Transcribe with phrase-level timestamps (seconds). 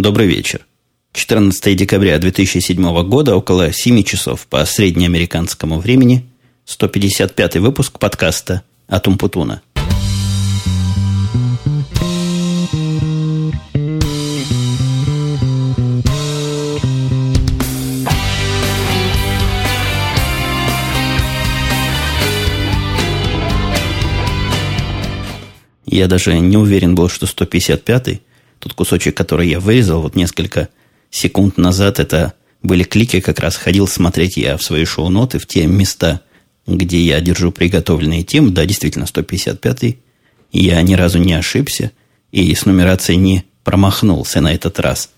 [0.00, 0.66] Добрый вечер.
[1.12, 6.24] 14 декабря 2007 года, около 7 часов по среднеамериканскому времени,
[6.64, 9.60] 155 выпуск подкаста «Атум Путуна».
[25.84, 28.22] Я даже не уверен был, что 155-й,
[28.60, 30.68] тот кусочек, который я вырезал вот несколько
[31.10, 35.66] секунд назад, это были клики, как раз ходил смотреть я в свои шоу-ноты, в те
[35.66, 36.20] места,
[36.66, 38.50] где я держу приготовленные темы.
[38.50, 39.98] Да, действительно, 155-й.
[40.52, 41.90] Я ни разу не ошибся
[42.30, 45.10] и с нумерацией не промахнулся на этот раз.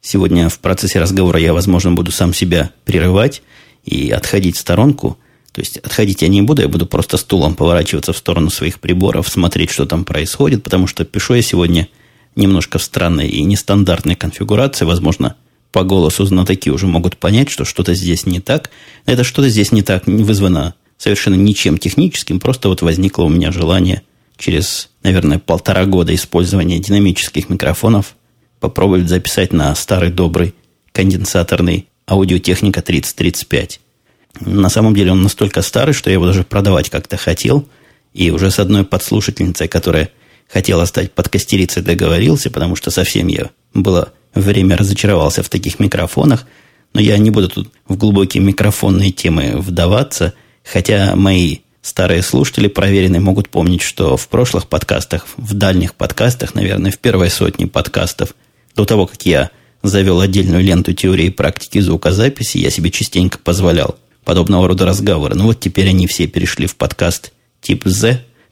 [0.00, 3.42] Сегодня в процессе разговора я, возможно, буду сам себя прерывать
[3.84, 5.18] и отходить в сторонку–
[5.56, 9.26] то есть отходить я не буду, я буду просто стулом поворачиваться в сторону своих приборов,
[9.26, 11.88] смотреть, что там происходит, потому что пишу я сегодня
[12.36, 14.84] немножко в странной и нестандартной конфигурации.
[14.84, 15.36] Возможно,
[15.72, 18.70] по голосу знатоки уже могут понять, что что-то здесь не так.
[19.04, 23.52] Это что-то здесь не так не вызвано совершенно ничем техническим, просто вот возникло у меня
[23.52, 24.02] желание
[24.38, 28.16] через, наверное, полтора года использования динамических микрофонов
[28.60, 30.54] попробовать записать на старый добрый
[30.92, 33.80] конденсаторный аудиотехника 3035.
[34.40, 37.66] На самом деле он настолько старый, что я его даже продавать как-то хотел.
[38.12, 40.10] И уже с одной подслушательницей, которая
[40.48, 46.46] хотела стать подкастерицей, договорился, потому что совсем я было время разочаровался в таких микрофонах.
[46.92, 53.20] Но я не буду тут в глубокие микрофонные темы вдаваться, хотя мои старые слушатели проверенные
[53.20, 58.34] могут помнить, что в прошлых подкастах, в дальних подкастах, наверное, в первой сотне подкастов,
[58.74, 59.50] до того, как я
[59.82, 65.34] завел отдельную ленту теории и практики звукозаписи, я себе частенько позволял подобного рода разговоры.
[65.34, 67.84] Ну вот теперь они все перешли в подкаст тип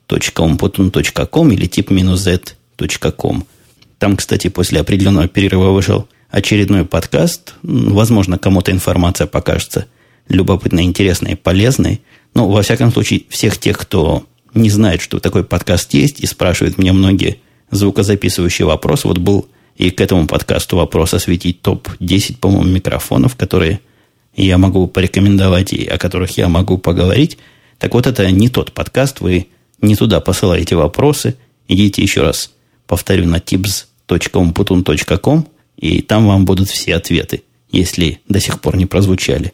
[0.08, 3.44] z.umputun.com или тип-z.com.
[3.98, 7.55] Там, кстати, после определенного перерыва вышел очередной подкаст.
[7.62, 9.86] Возможно, кому-то информация покажется
[10.28, 12.02] любопытной, интересной полезной.
[12.34, 16.79] Но, во всяком случае, всех тех, кто не знает, что такой подкаст есть, и спрашивает
[16.79, 17.39] меня многие
[17.70, 19.08] звукозаписывающие вопросы.
[19.08, 19.46] Вот был
[19.77, 23.80] и к этому подкасту вопрос осветить топ-10, по-моему, микрофонов, которые
[24.36, 27.39] я могу порекомендовать и о которых я могу поговорить.
[27.79, 29.48] Так вот, это не тот подкаст, вы
[29.80, 31.36] не туда посылаете вопросы.
[31.68, 32.51] Идите еще раз,
[32.86, 35.46] повторю, на tips.umputun.com,
[35.77, 39.52] и там вам будут все ответы, если до сих пор не прозвучали.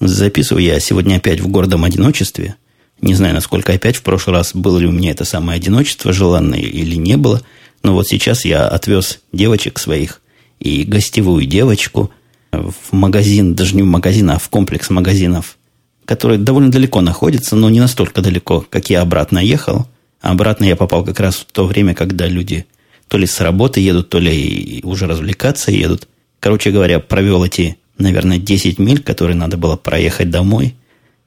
[0.00, 2.56] Записываю я сегодня опять в гордом одиночестве.
[3.00, 6.60] Не знаю, насколько опять в прошлый раз было ли у меня это самое одиночество желанное
[6.60, 7.40] или не было.
[7.82, 10.20] Но вот сейчас я отвез девочек своих
[10.60, 12.10] и гостевую девочку–
[12.52, 15.56] в магазин, даже не в магазин, а в комплекс магазинов,
[16.04, 19.86] который довольно далеко находится, но не настолько далеко, как я обратно ехал.
[20.20, 22.66] А обратно я попал как раз в то время, когда люди
[23.08, 26.08] то ли с работы едут, то ли уже развлекаться едут.
[26.40, 30.76] Короче говоря, провел эти, наверное, 10 миль, которые надо было проехать домой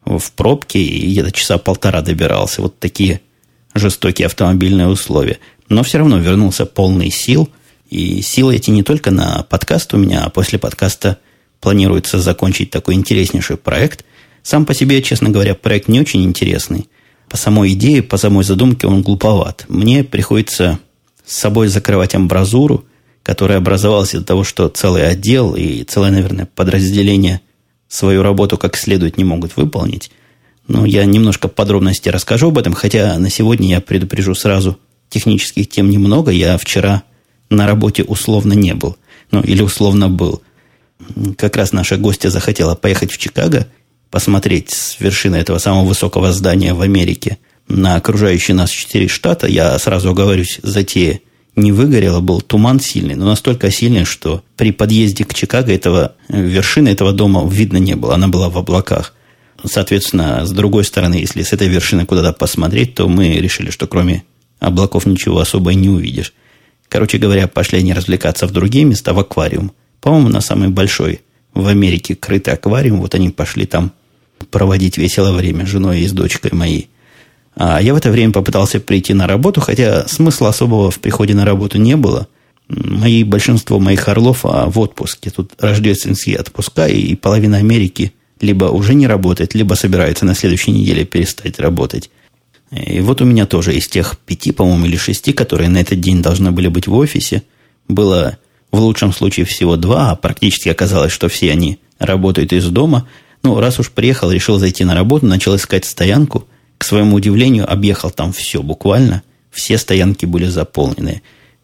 [0.04, 2.62] в пробке, и где-то часа полтора добирался.
[2.62, 3.22] Вот такие
[3.74, 5.40] жестокие автомобильные условия.
[5.70, 7.50] Но все равно вернулся полный сил–
[7.90, 11.20] и силы эти не только на подкаст у меня, а после подкаста
[11.62, 14.04] планируется закончить такой интереснейший проект.
[14.46, 16.88] Сам по себе, честно говоря, проект не очень интересный.
[17.30, 19.66] По самой идее, по самой задумке он глуповат.
[19.70, 20.78] Мне приходится
[21.26, 22.86] с собой закрывать амбразуру,
[23.24, 27.42] которая образовалась из-за того, что целый отдел и целое, наверное, подразделение
[27.88, 30.12] свою работу как следует не могут выполнить.
[30.68, 34.78] Но я немножко подробностей расскажу об этом, хотя на сегодня я предупрежу сразу,
[35.10, 36.30] технических тем немного.
[36.30, 37.02] Я вчера
[37.50, 38.96] на работе условно не был.
[39.32, 40.44] Ну, или условно был.
[41.36, 43.68] Как раз наша гостья захотела поехать в Чикаго,
[44.16, 47.38] посмотреть с вершины этого самого высокого здания в Америке
[47.68, 49.46] на окружающие нас четыре штата.
[49.46, 51.20] Я сразу оговорюсь, затея
[51.58, 56.88] не выгорела, был туман сильный, но настолько сильный, что при подъезде к Чикаго этого, вершины
[56.88, 59.14] этого дома видно не было, она была в облаках.
[59.66, 64.24] Соответственно, с другой стороны, если с этой вершины куда-то посмотреть, то мы решили, что кроме
[64.62, 66.34] облаков ничего особо и не увидишь.
[66.88, 69.74] Короче говоря, пошли они развлекаться в другие места, в аквариум.
[70.00, 71.20] По-моему, на самый большой
[71.54, 73.02] в Америке крытый аквариум.
[73.02, 73.92] Вот они пошли там
[74.52, 76.90] проводить весело время с женой и с дочкой моей.
[77.56, 81.46] А я в это время попытался прийти на работу, хотя смысла особого в приходе на
[81.46, 82.28] работу не было.
[82.68, 85.30] Мои, большинство моих орлов а в отпуске.
[85.30, 91.06] Тут рождественские отпуска, и половина Америки либо уже не работает, либо собирается на следующей неделе
[91.06, 92.10] перестать работать.
[92.72, 96.22] И вот у меня тоже из тех пяти, по-моему, или шести, которые на этот день
[96.22, 97.44] должны были быть в офисе,
[97.88, 98.38] было
[98.72, 103.08] в лучшем случае всего два, а практически оказалось, что все они работают из дома.
[103.46, 106.48] Ну, раз уж приехал, решил зайти на работу, начал искать стоянку.
[106.80, 109.22] К своему удивлению, объехал там все буквально.
[109.52, 111.22] Все стоянки были заполнены.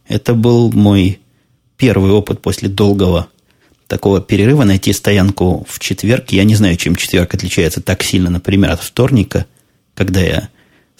[0.07, 1.19] Это был мой
[1.77, 3.29] первый опыт после долгого
[3.87, 6.29] такого перерыва найти стоянку в четверг.
[6.29, 9.47] Я не знаю, чем четверг отличается так сильно, например, от вторника,
[9.95, 10.49] когда я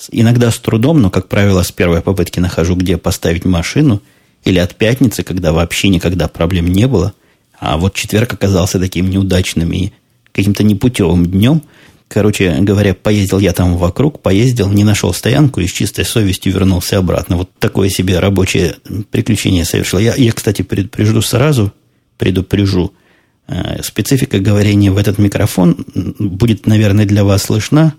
[0.09, 4.01] иногда с трудом, но, как правило, с первой попытки нахожу, где поставить машину,
[4.45, 7.13] или от пятницы, когда вообще никогда проблем не было.
[7.59, 9.91] А вот четверг оказался таким неудачным и
[10.31, 11.61] каким-то непутевым днем.
[12.07, 16.97] Короче говоря, поездил я там вокруг, поездил, не нашел стоянку и с чистой совестью вернулся
[16.97, 17.37] обратно.
[17.37, 18.75] Вот такое себе рабочее
[19.11, 19.99] приключение совершил.
[19.99, 21.71] Я, я кстати, предупрежду сразу,
[22.17, 22.93] предупрежу.
[23.47, 25.85] Э, специфика говорения в этот микрофон
[26.19, 27.93] будет, наверное, для вас слышна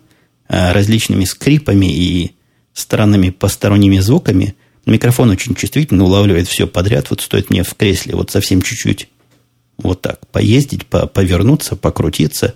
[0.49, 2.33] э, различными скрипами и
[2.75, 4.55] странными посторонними звуками.
[4.85, 7.11] Микрофон очень чувствительно улавливает все подряд.
[7.11, 9.09] Вот стоит мне в кресле вот совсем чуть-чуть
[9.83, 12.55] вот так поездить, повернуться, покрутиться,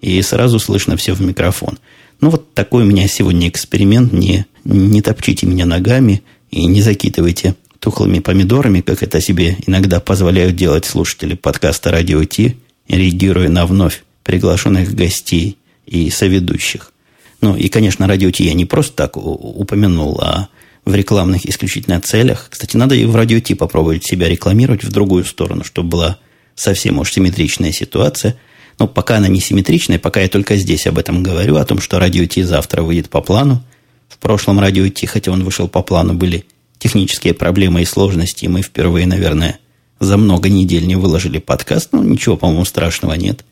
[0.00, 1.78] и сразу слышно все в микрофон.
[2.20, 4.12] Ну, вот такой у меня сегодня эксперимент.
[4.12, 10.56] Не, не топчите меня ногами и не закидывайте тухлыми помидорами, как это себе иногда позволяют
[10.56, 12.56] делать слушатели подкаста «Радио Ти»,
[12.88, 16.92] реагируя на вновь приглашенных гостей и соведущих.
[17.40, 20.48] Ну, и, конечно, «Радио Ти» я не просто так упомянул, а
[20.86, 22.48] в рекламных исключительно целях.
[22.50, 26.18] Кстати, надо и в «Радио Ти» попробовать себя рекламировать в другую сторону, чтобы была
[26.54, 28.36] совсем уж симметричная ситуация.
[28.78, 31.98] Но пока она не симметричная, пока я только здесь об этом говорю, о том, что
[31.98, 33.62] «Радио Ти» завтра выйдет по плану.
[34.08, 36.44] В прошлом «Радио Ти», хотя он вышел по плану, были
[36.78, 39.58] технические проблемы и сложности, и мы впервые, наверное,
[40.00, 41.90] за много недель не выложили подкаст.
[41.92, 43.44] Ну, ничего, по-моему, страшного нет.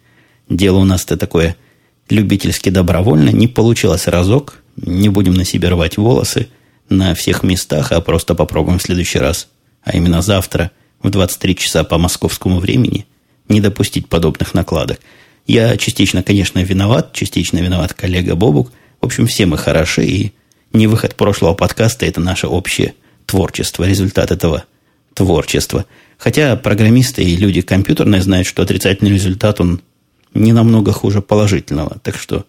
[0.49, 1.57] Дело у нас-то такое
[2.11, 3.31] любительски добровольно.
[3.31, 4.63] Не получилось разок.
[4.77, 6.49] Не будем на себе рвать волосы
[6.89, 9.49] на всех местах, а просто попробуем в следующий раз.
[9.83, 10.71] А именно завтра
[11.03, 13.07] в 23 часа по московскому времени
[13.49, 15.01] не допустить подобных накладок.
[15.47, 18.73] Я частично, конечно, виноват, частично виноват коллега Бобук.
[19.01, 20.33] В общем, все мы хороши, и
[20.73, 22.95] не выход прошлого подкаста– это наше общее
[23.27, 24.65] творчество, результат этого
[25.15, 25.85] творчества.
[26.19, 29.83] Хотя программисты и люди компьютерные знают, что отрицательный результат, он
[30.35, 31.99] не намного хуже положительного.
[32.03, 32.47] Так что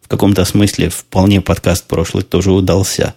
[0.00, 3.14] в каком-то смысле вполне подкаст прошлый тоже удался.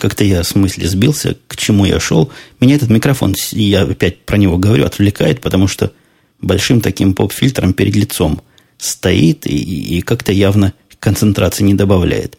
[0.00, 2.30] Как-то я в смысле сбился, к чему я шел.
[2.60, 5.92] Меня этот микрофон, я опять про него говорю, отвлекает, потому что
[6.40, 8.40] большим таким поп-фильтром перед лицом
[8.78, 12.38] стоит и, и как-то явно концентрации не добавляет.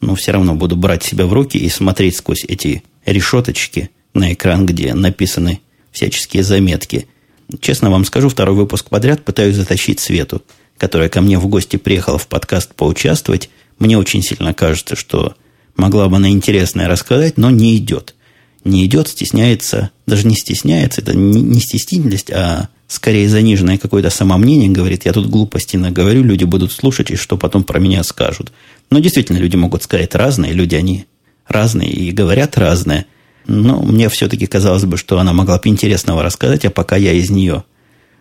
[0.00, 4.66] Но все равно буду брать себя в руки и смотреть сквозь эти решеточки на экран,
[4.66, 5.60] где написаны
[5.92, 7.06] всяческие заметки.
[7.60, 10.42] Честно вам скажу, второй выпуск подряд пытаюсь затащить Свету,
[10.78, 13.50] которая ко мне в гости приехала в подкаст поучаствовать.
[13.78, 15.34] Мне очень сильно кажется, что
[15.80, 18.14] могла бы она интересное рассказать, но не идет.
[18.64, 25.06] Не идет, стесняется, даже не стесняется, это не стеснительность, а скорее заниженное какое-то самомнение, говорит,
[25.06, 28.52] я тут глупости наговорю, люди будут слушать, и что потом про меня скажут.
[28.90, 31.06] Но действительно, люди могут сказать разные, люди, они
[31.46, 33.06] разные и говорят разное.
[33.46, 37.30] Но мне все-таки казалось бы, что она могла бы интересного рассказать, а пока я из
[37.30, 37.64] нее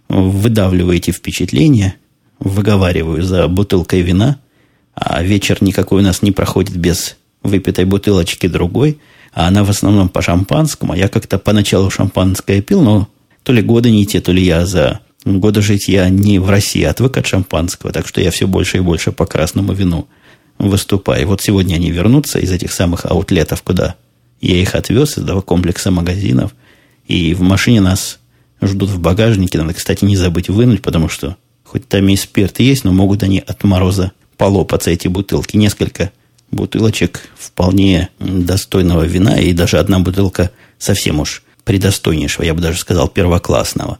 [0.07, 1.95] выдавливаю эти впечатления,
[2.39, 4.39] выговариваю за бутылкой вина,
[4.95, 8.99] а вечер никакой у нас не проходит без выпитой бутылочки другой,
[9.33, 10.95] а она в основном по шампанскому.
[10.95, 13.07] Я как-то поначалу шампанское пил, но
[13.43, 16.83] то ли годы не те, то ли я за годы жить я не в России,
[16.83, 20.07] отвык от шампанского, так что я все больше и больше по красному вину
[20.57, 21.27] выступаю.
[21.27, 23.95] Вот сегодня они вернутся из этих самых аутлетов, куда
[24.41, 26.53] я их отвез, из этого комплекса магазинов.
[27.07, 28.19] И в машине нас
[28.61, 29.57] ждут в багажнике.
[29.57, 33.39] Надо, кстати, не забыть вынуть, потому что хоть там и спирт есть, но могут они
[33.39, 35.57] от мороза полопаться, эти бутылки.
[35.57, 36.11] Несколько
[36.51, 43.07] бутылочек вполне достойного вина, и даже одна бутылка совсем уж предостойнейшего, я бы даже сказал,
[43.07, 43.99] первоклассного.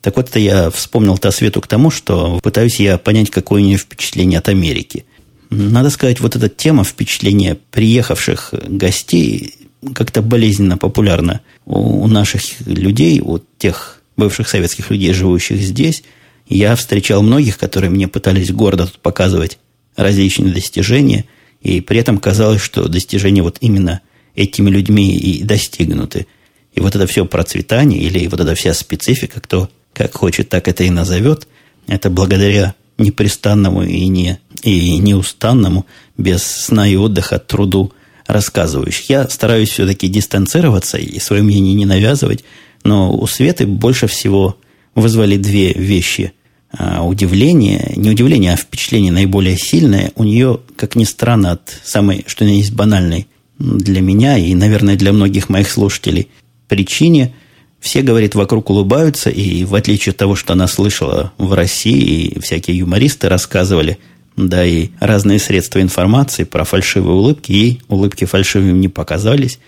[0.00, 3.64] Так вот, это я вспомнил то свету к тому, что пытаюсь я понять, какое у
[3.64, 5.04] нее впечатление от Америки.
[5.50, 9.56] Надо сказать, вот эта тема впечатления приехавших гостей
[9.94, 16.04] как-то болезненно популярна у наших людей, у тех бывших советских людей, живущих здесь.
[16.48, 19.58] Я встречал многих, которые мне пытались гордо тут показывать
[19.96, 21.24] различные достижения,
[21.60, 24.00] и при этом казалось, что достижения вот именно
[24.34, 26.26] этими людьми и достигнуты.
[26.74, 30.84] И вот это все процветание, или вот эта вся специфика, кто как хочет, так это
[30.84, 31.46] и назовет,
[31.86, 35.86] это благодаря непрестанному и, не, и неустанному,
[36.16, 37.92] без сна и отдыха труду
[38.26, 39.10] рассказывающих.
[39.10, 42.44] Я стараюсь все-таки дистанцироваться и свое мнение не навязывать,
[42.84, 44.56] но у Светы больше всего
[44.94, 46.32] вызвали две вещи.
[46.72, 50.12] А, удивление, не удивление, а впечатление наиболее сильное.
[50.14, 53.26] У нее, как ни странно, от самой, что есть банальной
[53.58, 56.28] для меня и, наверное, для многих моих слушателей
[56.68, 57.32] причине–
[57.80, 62.40] все, говорит, вокруг улыбаются, и в отличие от того, что она слышала в России, и
[62.40, 63.98] всякие юмористы рассказывали,
[64.36, 69.58] да и разные средства информации про фальшивые улыбки, ей улыбки фальшивыми не показались.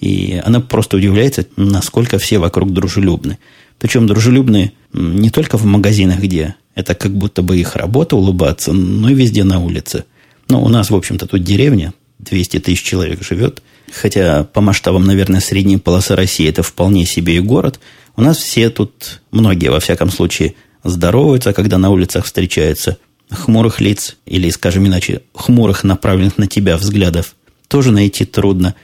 [0.00, 3.38] И она просто удивляется, насколько все вокруг дружелюбны.
[3.78, 9.08] Причем дружелюбны не только в магазинах, где это как будто бы их работа улыбаться, но
[9.10, 10.04] и везде на улице.
[10.48, 13.62] Но у нас, в общем-то, тут деревня, 200 тысяч человек живет.
[13.92, 17.80] Хотя по масштабам, наверное, средней полосы России это вполне себе и город.
[18.16, 20.54] У нас все тут, многие, во всяком случае,
[20.84, 22.98] здороваются, когда на улицах встречаются.
[23.30, 27.36] Хмурых лиц, или, скажем иначе, хмурых, направленных на тебя взглядов,
[27.68, 28.74] тоже найти трудно.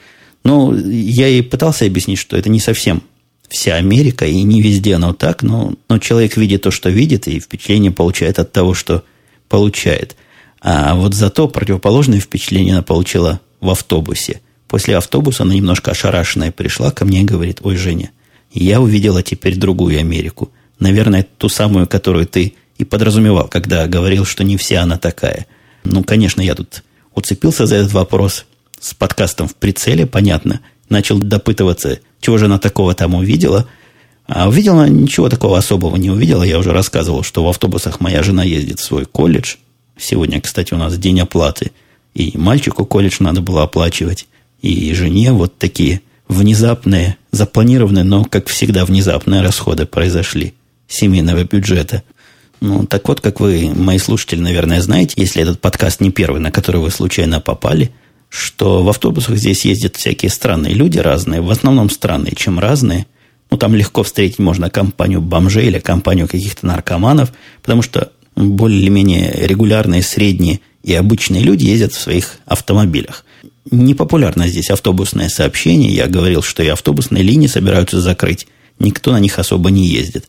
[0.45, 3.03] Но я и пытался объяснить, что это не совсем
[3.49, 7.41] вся Америка, и не везде оно так, но, но человек видит то, что видит, и
[7.41, 9.05] впечатление получает от того, что
[9.49, 10.17] получает.
[10.61, 14.41] А вот зато противоположное впечатление она получила в автобусе.
[14.69, 18.11] После автобуса она немножко ошарашенная пришла ко мне и говорит, ой, Женя,
[18.53, 20.51] я увидела теперь другую Америку.
[20.79, 25.47] Наверное, ту самую, которую ты и подразумевал, когда говорил, что не вся она такая.
[25.85, 26.83] Ну, конечно, я тут
[27.15, 28.45] уцепился за этот вопрос
[28.81, 30.61] с подкастом в прицеле, понятно.
[30.89, 33.69] Начал допытываться, чего же она такого там увидела.
[34.27, 36.43] А увидела ничего такого особого не увидела.
[36.43, 39.57] Я уже рассказывал, что в автобусах моя жена ездит в свой колледж.
[39.97, 41.73] Сегодня, кстати, у нас день оплаты.
[42.15, 44.27] И мальчику колледж надо было оплачивать.
[44.63, 50.55] И жене вот такие внезапные, запланированные, но, как всегда, внезапные расходы произошли
[50.89, 52.03] семейного бюджета.
[52.61, 56.51] Ну, так вот, как вы, мои слушатели, наверное, знаете, если этот подкаст не первый, на
[56.51, 57.93] который вы случайно попали,
[58.29, 63.07] что в автобусах здесь ездят всякие странные люди разные, в основном странные, чем разные.
[63.51, 70.03] Ну, там легко встретить можно компанию бомжей или компанию каких-то наркоманов, потому что более-менее регулярные,
[70.03, 73.25] средние и обычные люди ездят в своих автомобилях.
[73.71, 75.93] Непопулярно здесь автобусное сообщение.
[75.93, 78.47] Я говорил, что и автобусные линии собираются закрыть.
[78.79, 80.29] Никто на них особо не ездит.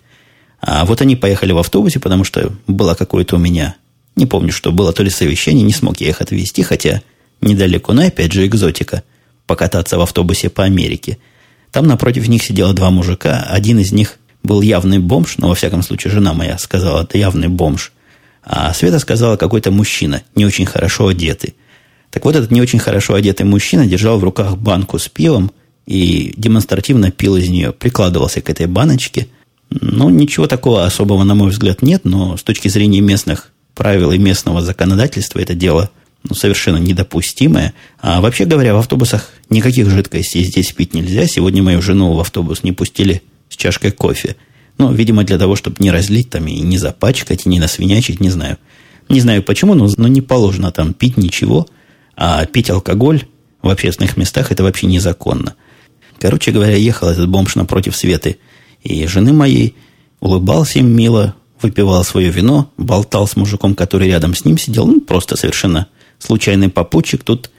[0.59, 3.75] А вот они поехали в автобусе, потому что было какое-то у меня,
[4.15, 7.03] не помню, что было, то ли совещание, не смог я их отвезти, хотя
[7.41, 9.03] недалеко, но опять же экзотика,
[9.45, 11.17] покататься в автобусе по Америке.
[11.71, 15.83] Там напротив них сидело два мужика, один из них был явный бомж, но во всяком
[15.83, 17.91] случае жена моя сказала, это явный бомж.
[18.43, 21.55] А Света сказала, какой-то мужчина, не очень хорошо одетый.
[22.11, 25.51] Так вот, этот не очень хорошо одетый мужчина держал в руках банку с пивом
[25.85, 29.27] и демонстративно пил из нее, прикладывался к этой баночке.
[29.69, 34.17] Ну, ничего такого особого, на мой взгляд, нет, но с точки зрения местных правил и
[34.17, 35.91] местного законодательства это дело
[36.29, 37.73] ну, совершенно недопустимое.
[37.99, 41.27] А вообще говоря, в автобусах никаких жидкостей здесь пить нельзя.
[41.27, 44.35] Сегодня мою жену в автобус не пустили с чашкой кофе.
[44.77, 48.29] Ну, видимо, для того, чтобы не разлить там и не запачкать, и не насвинячить, не
[48.29, 48.57] знаю.
[49.09, 51.67] Не знаю почему, но, но не положено там пить ничего.
[52.15, 53.23] А пить алкоголь
[53.61, 55.55] в общественных местах это вообще незаконно.
[56.19, 58.37] Короче говоря, ехал этот бомж напротив Светы
[58.83, 59.75] и жены моей,
[60.19, 65.01] улыбался им мило, выпивал свое вино, болтал с мужиком, который рядом с ним сидел, ну,
[65.01, 65.87] просто совершенно
[66.19, 67.23] случайный попутчик.
[67.23, 67.49] Тут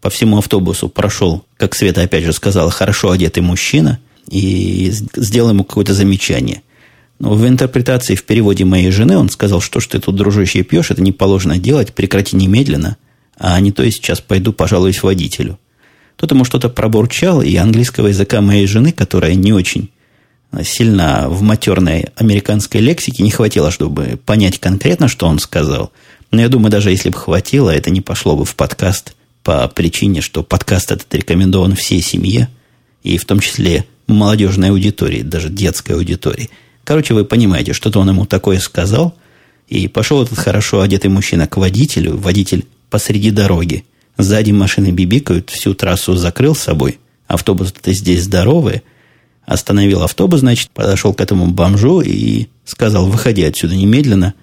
[0.00, 5.64] по всему автобусу прошел, как Света опять же сказала, хорошо одетый мужчина и сделал ему
[5.64, 6.62] какое-то замечание.
[7.18, 10.90] Но в интерпретации, в переводе моей жены он сказал, что ж ты тут, дружище, пьешь,
[10.90, 12.98] это не положено делать, прекрати немедленно,
[13.38, 15.58] а не то я сейчас пойду пожалуюсь водителю.
[16.16, 19.90] Тот ему что-то пробурчал, и английского языка моей жены, которая не очень
[20.62, 25.92] сильно в матерной американской лексике, не хватило, чтобы понять конкретно, что он сказал.
[26.30, 30.20] Но я думаю, даже если бы хватило, это не пошло бы в подкаст по причине,
[30.20, 32.48] что подкаст этот рекомендован всей семье,
[33.02, 36.50] и в том числе молодежной аудитории, даже детской аудитории.
[36.84, 39.14] Короче, вы понимаете, что-то он ему такое сказал,
[39.68, 43.84] и пошел этот хорошо одетый мужчина к водителю, водитель посреди дороги.
[44.18, 46.98] Сзади машины бибикают, всю трассу закрыл с собой.
[47.26, 48.82] Автобус-то здесь здоровый.
[49.44, 54.34] Остановил автобус, значит, подошел к этому бомжу и сказал, выходи отсюда немедленно,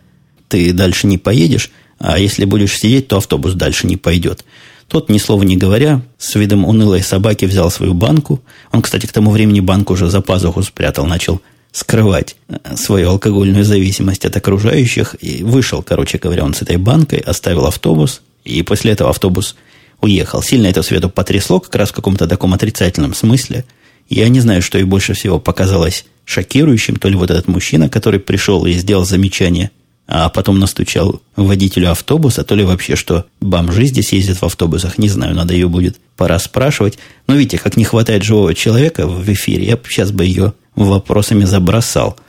[0.53, 4.45] ты дальше не поедешь, а если будешь сидеть, то автобус дальше не пойдет.
[4.88, 8.39] Тот, ни слова не говоря, с видом унылой собаки взял свою банку.
[8.72, 11.41] Он, кстати, к тому времени банку уже за пазуху спрятал, начал
[11.72, 15.15] скрывать э, свою алкогольную зависимость от окружающих.
[15.22, 19.55] И вышел, короче говоря, он с этой банкой, оставил автобус, и после этого автобус
[20.01, 20.43] уехал.
[20.43, 23.65] Сильно это Свету потрясло, как раз в каком-то таком отрицательном смысле.
[24.07, 28.19] Я не знаю, что ей больше всего показалось шокирующим, то ли вот этот мужчина, который
[28.19, 29.72] пришел и сделал замечание,
[30.07, 35.10] а потом настучал водителю автобуса, то ли вообще, что бомжи здесь ездят в автобусах, не
[35.10, 37.00] знаю, надо ее будет пора спрашивать.
[37.27, 42.17] Но видите, как не хватает живого человека в эфире, я сейчас бы ее вопросами забросал–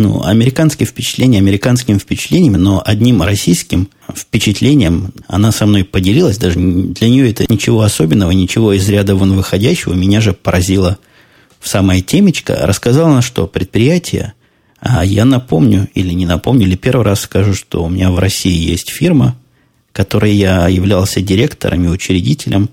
[0.00, 6.38] ну, американские впечатления американскими впечатлениями, но одним российским впечатлением она со мной поделилась.
[6.38, 9.92] Даже для нее это ничего особенного, ничего из ряда вон выходящего.
[9.92, 10.98] Меня же поразило
[11.58, 12.56] в самое темечко.
[12.62, 14.32] Рассказала она, что предприятие,
[14.80, 18.70] а я напомню, или не напомню, или первый раз скажу, что у меня в России
[18.70, 19.36] есть фирма,
[19.92, 22.70] которой я являлся директором и учредителем,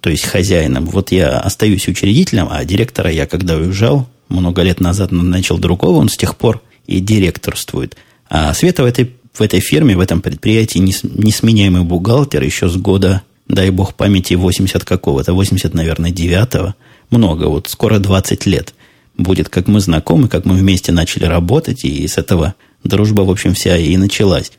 [0.00, 0.86] то есть хозяином.
[0.86, 6.08] Вот я остаюсь учредителем, а директора я, когда уезжал, много лет назад начал другого, он
[6.08, 7.96] с тех пор и директорствует.
[8.28, 13.22] А Света в этой, в этой фирме, в этом предприятии несменяемый бухгалтер еще с года,
[13.46, 16.74] дай бог памяти, 80 какого-то, 80, наверное, 9
[17.10, 18.74] много, вот скоро 20 лет
[19.16, 22.54] будет, как мы знакомы, как мы вместе начали работать, и с этого
[22.84, 24.52] дружба, в общем, вся и началась.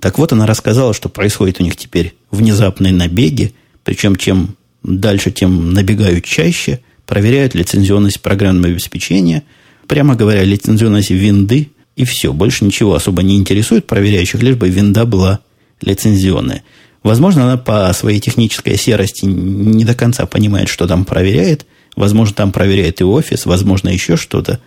[0.00, 5.72] Так вот, она рассказала, что происходит у них теперь внезапные набеги, причем чем дальше, тем
[5.72, 9.42] набегают чаще, проверяют лицензионность программного обеспечения,
[9.86, 15.06] прямо говоря, лицензионность винды, и все, больше ничего особо не интересует проверяющих, лишь бы винда
[15.06, 15.40] была
[15.80, 16.62] лицензионная.
[17.02, 21.64] Возможно, она по своей технической серости не до конца понимает, что там проверяет.
[21.96, 24.60] Возможно, там проверяет и офис, возможно, еще что-то.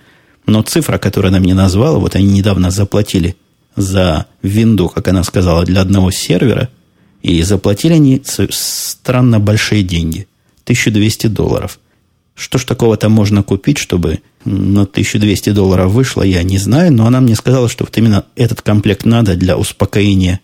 [0.45, 3.35] Но цифра, которую она мне назвала, вот они недавно заплатили
[3.75, 6.69] за винду, как она сказала, для одного сервера,
[7.21, 10.27] и заплатили они странно большие деньги.
[10.63, 11.79] 1200 долларов.
[12.35, 17.05] Что ж такого там можно купить, чтобы на 1200 долларов вышло, я не знаю, но
[17.05, 20.39] она мне сказала, что вот именно этот комплект надо для успокоения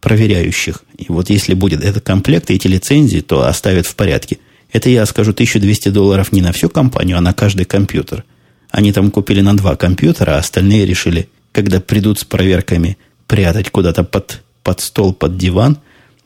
[0.00, 0.82] проверяющих.
[0.98, 4.38] И вот если будет этот комплект и эти лицензии, то оставят в порядке.
[4.72, 8.24] Это я скажу 1200 долларов не на всю компанию, а на каждый компьютер.
[8.70, 12.96] Они там купили на два компьютера, а остальные решили когда придут с проверками,
[13.26, 15.78] прятать куда-то под, под стол, под диван,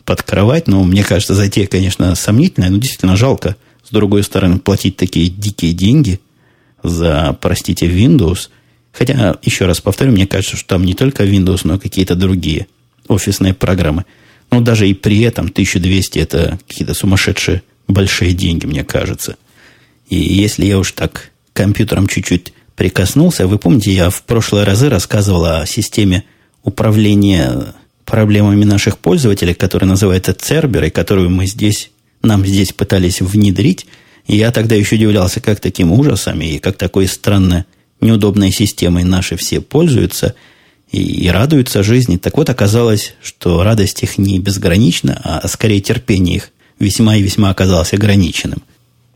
[0.05, 0.69] под кровать.
[0.69, 3.57] Ну, мне кажется, затея, конечно, сомнительная, но действительно жалко.
[3.83, 6.21] С другой стороны, платить такие дикие деньги
[6.83, 8.49] за, простите, Windows.
[8.93, 12.67] Хотя, еще раз повторю, мне кажется, что там не только Windows, но и какие-то другие
[13.09, 14.05] офисные программы.
[14.51, 19.37] Но даже и при этом 1200 это какие-то сумасшедшие большие деньги, мне кажется.
[20.09, 23.47] И если я уж так компьютером чуть-чуть прикоснулся.
[23.47, 26.25] Вы помните, я в прошлые разы рассказывал о системе
[26.63, 27.75] управления
[28.05, 31.91] проблемами наших пользователей, которая называется Цербер, и которую мы здесь,
[32.23, 33.87] нам здесь пытались внедрить.
[34.27, 37.67] И я тогда еще удивлялся, как таким ужасом и как такой странно
[38.01, 40.35] неудобной системой наши все пользуются
[40.91, 42.17] и, и радуются жизни.
[42.17, 46.51] Так вот, оказалось, что радость их не безгранична, а скорее терпение их
[46.85, 48.63] весьма и весьма оказалось ограниченным–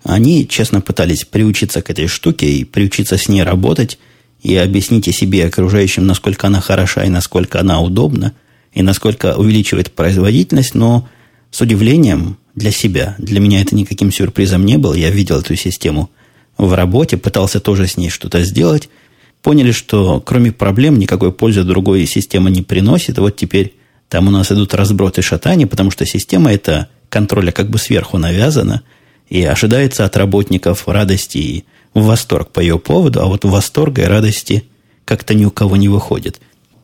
[0.09, 3.99] они честно пытались приучиться к этой штуке и приучиться с ней работать,
[4.43, 8.33] и объясните себе окружающим, насколько она хороша и насколько она удобна,
[8.73, 11.09] и насколько увеличивает производительность, но
[11.51, 16.11] с удивлением для себя, для меня это никаким сюрпризом не было, я видел эту систему
[16.57, 18.89] в работе, пытался тоже с ней что-то сделать,
[19.43, 23.75] поняли, что кроме проблем никакой пользы другой система не приносит, и вот теперь
[24.09, 28.83] там у нас идут разброты шатания, потому что система эта контроля как бы сверху навязана–
[29.29, 34.65] и ожидается от работников радости и восторг по ее поводу, а вот восторга и радости
[35.05, 36.41] как-то ни у кого не выходит.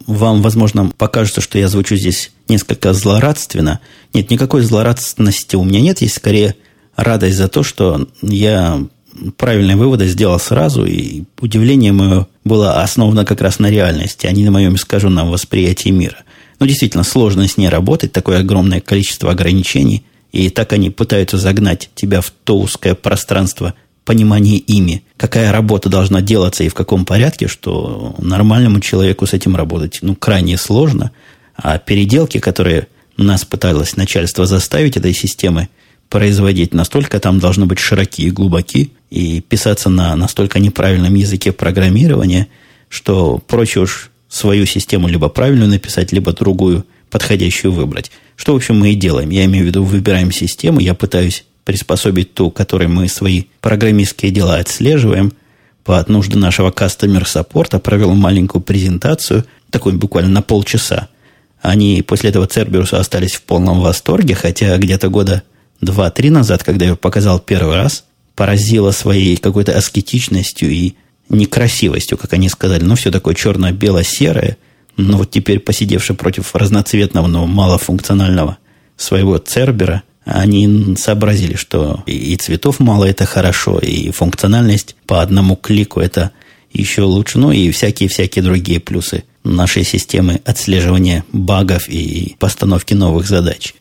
[0.06, 3.80] Вам, возможно, покажется, что я звучу здесь несколько злорадственно.
[4.12, 6.56] Нет, никакой злорадственности у меня нет, есть скорее
[6.94, 8.82] радость за то, что я
[9.36, 14.44] правильные выводы сделал сразу, и удивление мое было основано как раз на реальности, а не
[14.44, 16.18] на моем искаженном восприятии мира.
[16.60, 21.90] Но действительно, сложно с ней работать, такое огромное количество ограничений– и так они пытаются загнать
[21.94, 27.46] тебя в то узкое пространство понимания ими, какая работа должна делаться и в каком порядке,
[27.46, 31.12] что нормальному человеку с этим работать ну, крайне сложно.
[31.54, 35.68] А переделки, которые нас пыталось начальство заставить этой системы
[36.08, 42.48] производить, настолько там должны быть широкие и глубоки, и писаться на настолько неправильном языке программирования,
[42.88, 48.10] что проще уж свою систему либо правильную написать, либо другую подходящую выбрать.
[48.34, 49.30] Что, в общем, мы и делаем.
[49.30, 54.56] Я имею в виду, выбираем систему, я пытаюсь приспособить ту, которой мы свои программистские дела
[54.56, 55.32] отслеживаем.
[55.84, 61.08] По нужде нашего customer саппорта провел маленькую презентацию, такую буквально на полчаса.
[61.62, 65.44] Они после этого Церберуса остались в полном восторге, хотя где-то года
[65.80, 70.94] два-три назад, когда я ее показал первый раз, поразило своей какой-то аскетичностью и
[71.28, 72.82] некрасивостью, как они сказали.
[72.82, 74.56] Ну, все такое черно-бело-серое–
[74.96, 78.58] но вот теперь, посидевши против разноцветного, но малофункционального
[78.96, 86.00] своего Цербера, они сообразили, что и цветов мало, это хорошо, и функциональность по одному клику
[86.00, 86.30] это
[86.72, 93.74] еще лучше, ну и всякие-всякие другие плюсы нашей системы отслеживания багов и постановки новых задач.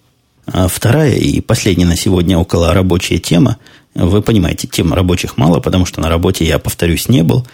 [0.45, 3.57] А вторая и последняя на сегодня около рабочая тема.
[3.95, 7.47] Вы понимаете, тем рабочих мало, потому что на работе я, повторюсь, не был.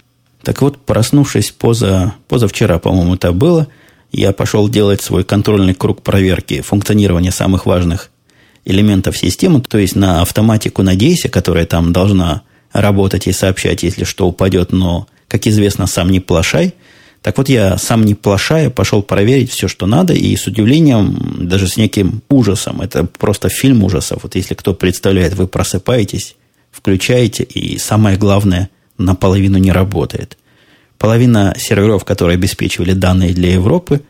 [0.43, 3.67] Так вот, проснувшись поза, позавчера, по-моему, это было,
[4.11, 8.09] я пошел делать свой контрольный круг проверки функционирования самых важных
[8.65, 14.27] элементов системы, то есть на автоматику «Надейся», которая там должна работать и сообщать, если что
[14.27, 16.73] упадет, но, как известно, сам не плашай.
[17.21, 21.67] Так вот, я сам не плашая пошел проверить все, что надо, и с удивлением, даже
[21.67, 24.23] с неким ужасом, это просто фильм ужасов.
[24.23, 26.35] Вот если кто представляет, вы просыпаетесь,
[26.71, 30.37] включаете, и самое главное, наполовину не работает.
[30.97, 34.01] Половина серверов, которые обеспечивали данные для Европы,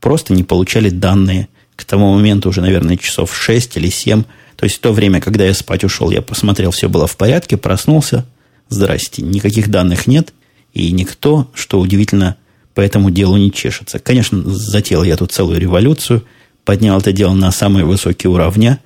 [0.00, 4.24] просто не получали данные к тому моменту уже, наверное, часов 6 или 7.
[4.56, 7.56] То есть в то время, когда я спать ушел, я посмотрел, все было в порядке,
[7.56, 8.26] проснулся.
[8.68, 10.34] Здрасте, никаких данных нет,
[10.74, 12.36] и никто, что удивительно,
[12.74, 13.98] по этому делу не чешется.
[13.98, 16.24] Конечно, затеял я тут целую революцию,
[16.64, 18.80] поднял это дело на самые высокие уровня,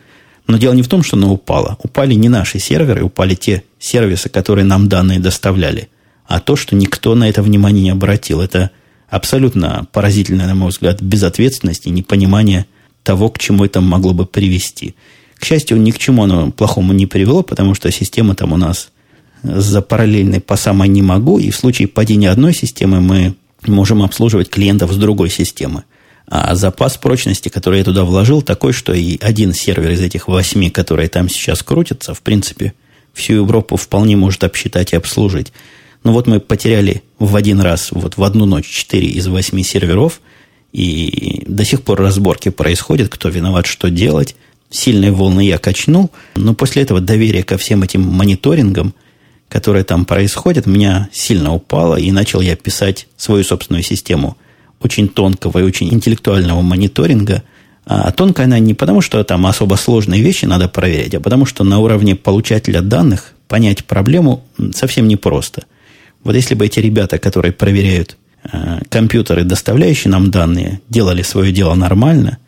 [0.47, 1.79] но дело не в том, что оно упало.
[1.83, 5.89] Упали не наши серверы, упали те сервисы, которые нам данные доставляли,
[6.27, 8.41] а то, что никто на это внимание не обратил.
[8.41, 8.71] Это
[9.11, 12.67] абсолютно поразительная, на мой взгляд, безответственность и непонимание
[13.03, 14.95] того, к чему это могло бы привести.
[15.35, 18.91] К счастью, ни к чему оно плохому не привело, потому что система там у нас
[19.43, 23.35] за параллельной по самой не могу, и в случае падения одной системы мы
[23.67, 25.83] можем обслуживать клиентов с другой системы.
[26.29, 30.71] А запас прочности, который я туда вложил, такой, что и один сервер из этих восьми,
[30.71, 32.75] которые там сейчас крутятся, в принципе,
[33.13, 35.53] всю Европу вполне может обсчитать и обслужить.
[36.05, 40.21] Но вот мы потеряли в один раз, вот в одну ночь, четыре из восьми серверов,
[40.73, 44.35] и до сих пор разборки происходят, кто виноват, что делать.
[44.71, 48.95] Сильные волны я качнул, но после этого доверие ко всем этим мониторингам–
[49.53, 54.39] которые там происходят, меня сильно упало, и начал я писать свою собственную систему
[54.81, 57.43] очень тонкого и очень интеллектуального мониторинга.
[57.85, 61.65] А тонкая она не потому, что там особо сложные вещи надо проверять, а потому что
[61.65, 65.65] на уровне получателя данных понять проблему совсем непросто.
[66.23, 68.17] Вот если бы эти ребята, которые проверяют
[68.51, 72.39] э, компьютеры, доставляющие нам данные, делали свое дело нормально,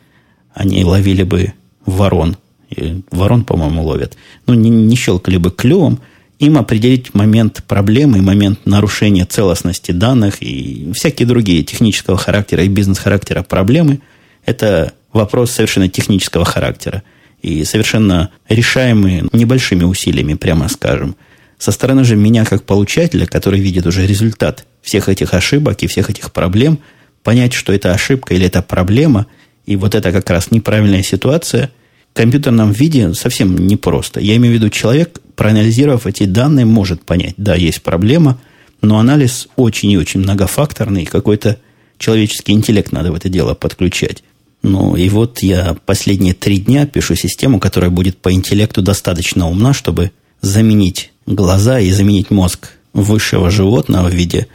[0.53, 1.53] они ловили бы
[1.85, 2.37] ворон.
[2.69, 4.15] И ворон, по-моему, ловят.
[4.47, 5.99] Ну, не, не щелкали бы клювом–
[6.39, 13.43] им определить момент проблемы, момент нарушения целостности данных и всякие другие технического характера и бизнес-характера
[13.43, 14.01] проблемы,
[14.45, 17.03] это вопрос совершенно технического характера
[17.41, 21.15] и совершенно решаемый небольшими усилиями, прямо скажем.
[21.57, 26.09] Со стороны же меня, как получателя, который видит уже результат всех этих ошибок и всех
[26.09, 26.79] этих проблем,
[27.23, 29.25] понять, что это ошибка или это проблема,
[29.65, 31.71] и вот это как раз неправильная ситуация–
[32.15, 34.19] компьютерном виде совсем непросто.
[34.19, 38.39] Я имею в виду, человек, проанализировав эти данные, может понять, да, есть проблема,
[38.81, 41.59] но анализ очень и очень многофакторный, какой-то
[41.97, 44.23] человеческий интеллект надо в это дело подключать.
[44.67, 49.73] Ну, и вот я последние три дня пишу систему, которая будет по интеллекту достаточно умна,
[49.73, 54.47] чтобы заменить глаза и заменить мозг высшего животного в виде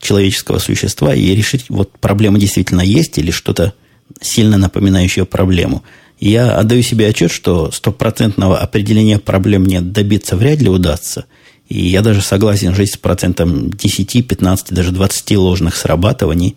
[0.00, 3.74] человеческого существа и решить, вот проблема действительно есть или что-то
[4.20, 5.82] сильно напоминающее проблему–
[6.24, 11.24] я отдаю себе отчет, что стопроцентного определения проблем мне добиться вряд ли удастся.
[11.68, 16.56] И я даже согласен жить с процентом 10, 15, даже 20 ложных срабатываний,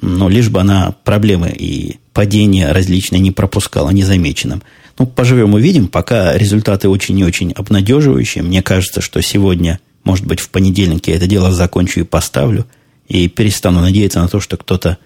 [0.00, 4.62] но лишь бы она проблемы и падения различные не пропускала незамеченным.
[4.98, 8.44] Ну, поживем увидим, пока результаты очень и очень обнадеживающие.
[8.44, 12.66] Мне кажется, что сегодня, может быть, в понедельник я это дело закончу и поставлю,
[13.08, 14.98] и перестану надеяться на то, что кто-то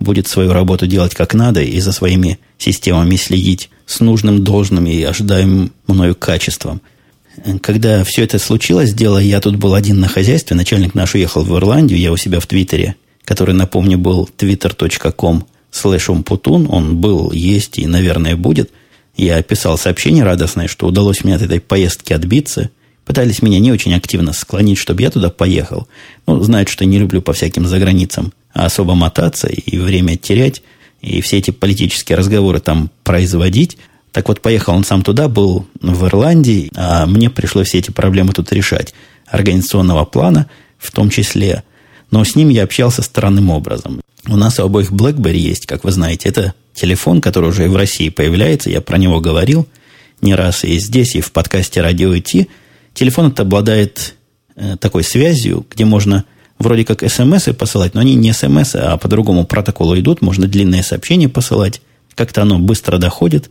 [0.00, 5.02] будет свою работу делать как надо и за своими системами следить с нужным, должным и
[5.02, 6.80] ожидаемым мною качеством.
[7.62, 11.56] Когда все это случилось, дело я тут был один на хозяйстве, начальник наш уехал в
[11.56, 17.78] Ирландию, я у себя в Твиттере, который, напомню, был twitter.com слэш умпутун, он был, есть
[17.78, 18.70] и, наверное, будет.
[19.16, 22.70] Я писал сообщение радостное, что удалось мне от этой поездки отбиться.
[23.04, 25.88] Пытались меня не очень активно склонить, чтобы я туда поехал.
[26.26, 30.62] Ну, знают, что не люблю по всяким заграницам особо мотаться и время терять,
[31.00, 33.76] и все эти политические разговоры там производить.
[34.12, 38.32] Так вот, поехал он сам туда, был в Ирландии, а мне пришлось все эти проблемы
[38.32, 38.94] тут решать.
[39.26, 41.64] Организационного плана в том числе.
[42.14, 44.00] Но с ним я общался странным образом.
[44.28, 46.28] У нас у обоих BlackBerry есть, как вы знаете.
[46.28, 48.70] Это телефон, который уже и в России появляется.
[48.70, 49.66] Я про него говорил
[50.20, 52.48] не раз и здесь, и в подкасте «Радио ИТ».
[52.94, 54.14] Телефон это обладает
[54.54, 56.24] э, такой связью, где можно
[56.60, 60.22] вроде как смс посылать, но они не смс, а по другому протоколу идут.
[60.22, 61.82] Можно длинные сообщения посылать.
[62.14, 63.50] Как-то оно быстро доходит,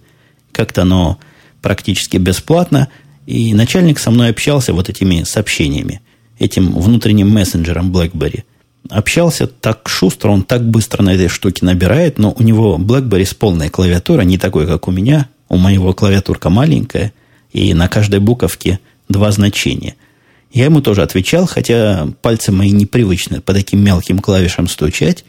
[0.54, 1.20] как-то оно
[1.62, 2.88] практически бесплатно.
[3.26, 6.00] И начальник со мной общался вот этими сообщениями,
[6.40, 8.46] этим внутренним мессенджером BlackBerry.
[8.90, 13.34] Общался так шустро, он так быстро на этой штуке набирает, но у него BlackBerry с
[13.34, 15.30] полной клавиатурой, не такой, как у меня.
[15.50, 17.14] У моего клавиатурка маленькая,
[17.52, 19.96] и на каждой буковке два значения–
[20.54, 25.26] я ему тоже отвечал, хотя пальцы мои непривычны по таким мелким клавишам стучать.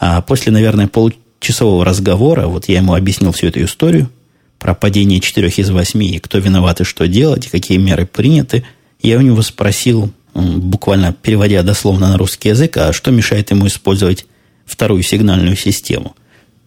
[0.00, 4.10] А после, наверное, получасового разговора, вот я ему объяснил всю эту историю
[4.58, 8.64] про падение четырех из восьми, и кто виноват и что делать, и какие меры приняты,
[9.02, 14.26] я у него спросил буквально переводя дословно на русский язык, а что мешает ему использовать
[14.66, 16.14] вторую сигнальную систему.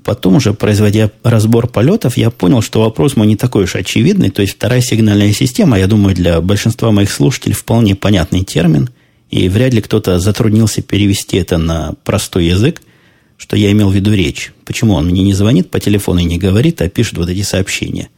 [0.03, 4.29] Потом уже, производя разбор полетов, я понял, что вопрос мой не такой уж очевидный.
[4.29, 8.89] То есть вторая сигнальная система, я думаю, для большинства моих слушателей вполне понятный термин.
[9.29, 12.82] И вряд ли кто-то затруднился перевести это на простой язык,
[13.38, 14.53] что я имел в виду речь.
[14.65, 18.10] Почему он мне не звонит по телефону и не говорит, а пишет вот эти сообщения.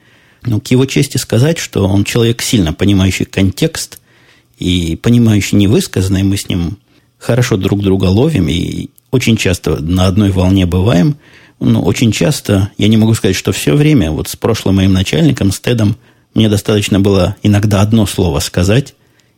[0.43, 3.99] Ну, к его чести сказать, что он человек, сильно понимающий контекст
[4.61, 6.77] и понимающий невысказанное, мы с ним
[7.17, 11.17] хорошо друг друга ловим и очень часто на одной волне бываем.
[11.59, 15.51] Но очень часто, я не могу сказать, что все время, вот с прошлым моим начальником,
[15.51, 15.97] с Тедом,
[16.35, 18.93] мне достаточно было иногда одно слово сказать,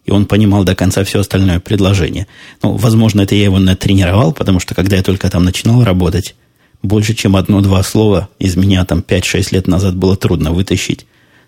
[0.06, 2.28] и он понимал до конца все остальное предложение.
[2.62, 6.36] Ну, возможно, это я его натренировал, потому что когда я только там начинал работать,
[6.82, 11.06] больше, чем одно-два слова из меня там 5-6 лет назад было трудно вытащить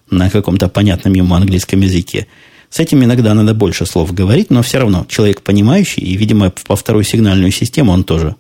[0.09, 2.27] на каком-то понятном ему английском языке.
[2.75, 6.75] С этим иногда надо больше слов говорить, но все равно человек понимающий, и, видимо, по
[6.75, 8.35] вторую сигнальную систему он тоже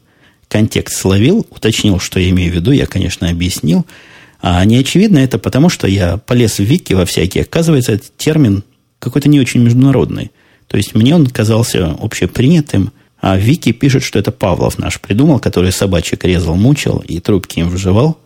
[0.49, 3.85] контекст словил, уточнил, что я имею в виду, я, конечно, объяснил.
[4.41, 7.45] А не очевидно это потому, что я полез в вики во всякие.
[7.45, 8.65] Оказывается, этот термин
[8.99, 10.31] какой-то не очень международный.
[10.67, 15.71] То есть мне он казался общепринятым, а Вики пишет, что это Павлов наш придумал, который
[15.71, 18.19] собачек резал, мучил и трубки им вживал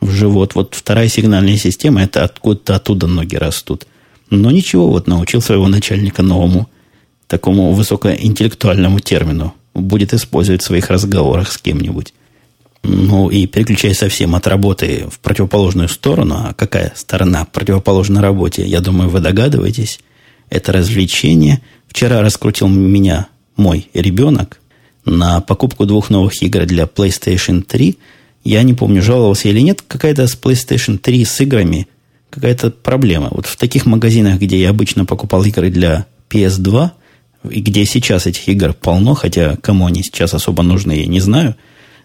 [0.00, 0.54] в живот.
[0.54, 3.88] Вот вторая сигнальная система, это откуда-то оттуда ноги растут.
[4.30, 6.68] Но ничего, вот научил своего начальника новому,
[7.26, 9.54] такому высокоинтеллектуальному термину.
[9.74, 12.14] Будет использовать в своих разговорах с кем-нибудь.
[12.82, 18.80] Ну и переключаясь совсем от работы в противоположную сторону, а какая сторона противоположной работе, я
[18.80, 20.00] думаю, вы догадываетесь,
[20.48, 21.60] это развлечение.
[21.88, 24.60] Вчера раскрутил меня мой ребенок
[25.04, 27.98] на покупку двух новых игр для PlayStation 3.
[28.44, 31.88] Я не помню, жаловался или нет, какая-то с PlayStation 3 с играми
[32.30, 33.28] какая-то проблема.
[33.30, 36.90] Вот в таких магазинах, где я обычно покупал игры для PS2,
[37.50, 41.56] и где сейчас этих игр полно, хотя кому они сейчас особо нужны, я не знаю,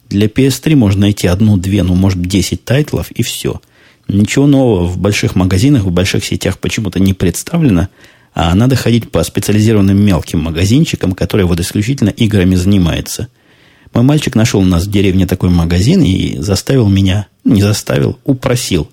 [0.09, 3.61] для PS3 можно найти одну-две, ну, может, 10 тайтлов, и все.
[4.07, 7.89] Ничего нового в больших магазинах, в больших сетях почему-то не представлено–
[8.35, 13.29] а надо ходить по специализированным мелким магазинчикам, которые вот исключительно играми занимаются.
[13.93, 18.89] Мой мальчик нашел у нас в деревне такой магазин и заставил меня, не заставил, упросил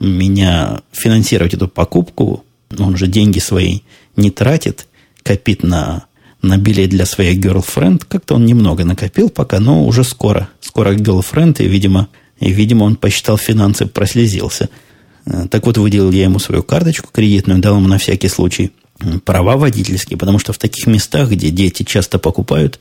[0.00, 2.44] меня финансировать эту покупку.
[2.78, 3.80] Он же деньги свои
[4.16, 4.86] не тратит,
[5.22, 6.06] копит на,
[6.42, 8.04] на билет для своей girlfriend.
[8.08, 10.48] Как-то он немного накопил пока, но уже скоро.
[10.60, 12.08] Скоро girlfriend, и, видимо,
[12.38, 14.68] и, видимо, он посчитал финансы, прослезился–
[15.26, 18.72] Э, так вот, выделил я ему свою карточку кредитную, дал ему на всякий случай
[19.24, 22.80] права водительские, потому что в таких местах, где дети часто покупают,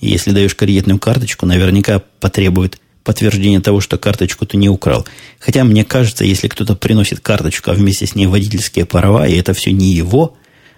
[0.00, 5.06] если даешь кредитную карточку, наверняка потребует подтверждение того, что карточку ты не украл.
[5.38, 9.54] Хотя мне кажется, если кто-то приносит карточку, а вместе с ней водительские права, и это
[9.54, 10.36] все не его,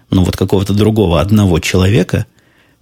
[0.09, 2.25] но вот какого-то другого одного человека,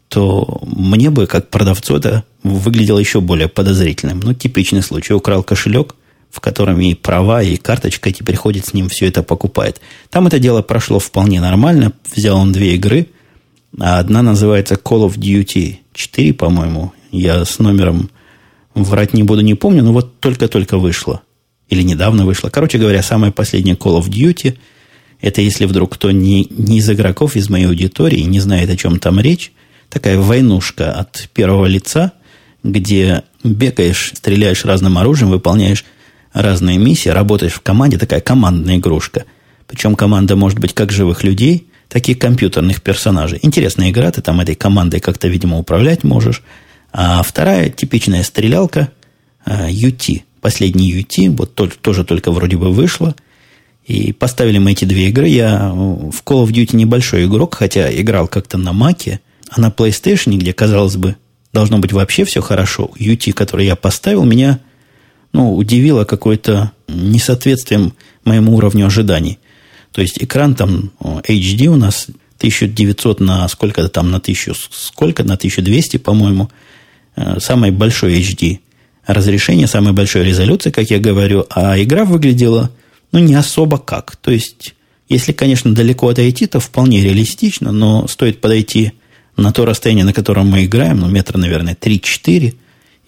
[0.10, 4.20] то мне бы, как продавцу, это выглядело еще более подозрительным.
[4.20, 5.14] Ну, типичный случай.
[5.14, 5.96] Украл кошелек–
[6.30, 9.82] в котором и права, и карточка теперь ходит с ним, все это покупает.
[10.10, 11.94] Там это дело прошло вполне нормально.
[12.16, 13.08] Взял он две игры.
[13.80, 16.94] Одна называется Call of Duty 4, по-моему.
[17.12, 18.10] Я с номером
[18.84, 21.22] врать не буду, не помню, но вот только-только вышло.
[21.70, 22.50] Или недавно вышло.
[22.50, 24.58] Короче говоря, самая последняя Call of Duty.
[25.20, 29.00] Это если вдруг кто не, не из игроков, из моей аудитории, не знает, о чем
[29.00, 29.52] там речь.
[29.90, 32.14] Такая войнушка от первого лица,
[32.64, 35.86] где бегаешь, стреляешь разным оружием, выполняешь
[36.34, 39.26] разные миссии, работаешь в команде, такая командная игрушка.
[39.68, 43.40] Причем команда может быть как живых людей, так и компьютерных персонажей.
[43.42, 46.44] Интересная игра, ты там этой командой как-то, видимо, управлять можешь.
[46.92, 48.92] А вторая типичная стрелялка
[49.46, 50.20] UT.
[50.20, 53.16] А, Последний UT, вот тоже только вроде бы вышло.
[53.86, 55.28] И поставили мы эти две игры.
[55.28, 60.36] Я в Call of Duty небольшой игрок, хотя играл как-то на Маке, а на PlayStation,
[60.38, 61.16] где, казалось бы,
[61.54, 62.92] должно быть вообще все хорошо.
[63.00, 64.60] UT, который я поставил, меня
[65.34, 67.94] ну, удивило какое-то несоответствием
[68.26, 69.40] моему уровню ожиданий.
[69.92, 75.34] То есть экран там HD у нас 1900 на сколько-то там, на 1000, сколько, на
[75.34, 76.50] 1200, по-моему.
[77.18, 78.60] Э, самое большое HD
[79.06, 82.72] разрешение, самая большая резолюция, как я говорю, а игра выглядела,
[83.12, 84.16] ну, не особо как.
[84.18, 84.76] То есть,
[85.10, 88.92] если, конечно, далеко отойти, то вполне реалистично, но стоит подойти
[89.36, 92.54] на то расстояние, на котором мы играем, ну, метра, наверное, 3-4,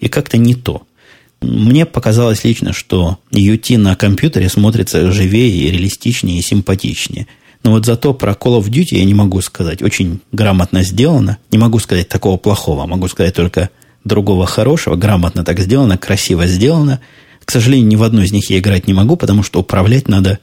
[0.00, 0.82] и как-то не то.
[1.42, 7.26] Мне показалось лично, что UT на компьютере смотрится живее, и реалистичнее и симпатичнее.
[7.62, 9.82] Но вот зато про Call of Duty я не могу сказать.
[9.82, 11.38] Очень грамотно сделано.
[11.50, 12.86] Не могу сказать такого плохого.
[12.86, 13.70] Могу сказать только
[14.04, 14.96] другого хорошего.
[14.96, 17.00] Грамотно так сделано, красиво сделано.
[17.44, 20.38] К сожалению, ни в одну из них я играть не могу, потому что управлять надо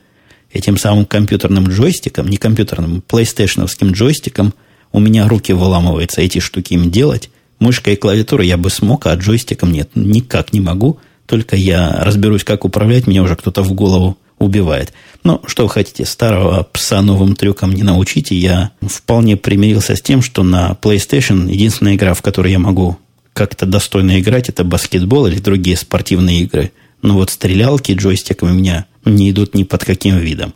[0.51, 4.53] этим самым компьютерным джойстиком, не компьютерным, PlayStation джойстиком,
[4.91, 7.29] у меня руки выламываются эти штуки им делать.
[7.59, 10.99] Мышкой и клавиатурой я бы смог, а джойстиком нет, никак не могу.
[11.25, 14.93] Только я разберусь, как управлять, меня уже кто-то в голову убивает.
[15.23, 18.35] Но что вы хотите, старого пса новым трюкам не научите.
[18.35, 22.97] Я вполне примирился с тем, что на PlayStation единственная игра, в которой я могу
[23.37, 26.71] как-то достойно играть, это баскетбол или другие спортивные игры.
[27.03, 30.55] Но вот стрелялки джойстиками у меня не идут ни под каким видом.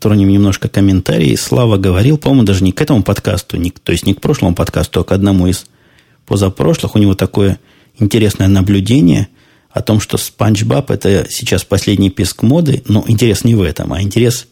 [0.00, 1.36] Тронем немножко комментарии.
[1.36, 5.00] Слава говорил, по-моему, даже не к этому подкасту, не, то есть не к прошлому подкасту,
[5.00, 5.66] а к одному из
[6.24, 6.94] позапрошлых.
[6.94, 7.60] У него такое
[7.98, 9.28] интересное наблюдение
[9.68, 13.92] о том, что Спанч Баб это сейчас последний писк моды, но интерес не в этом,
[13.92, 14.48] а интерес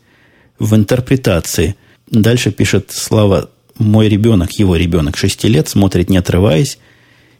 [0.59, 1.75] в интерпретации.
[2.11, 6.77] Дальше пишет Слава, мой ребенок, его ребенок, 6 лет, смотрит не отрываясь,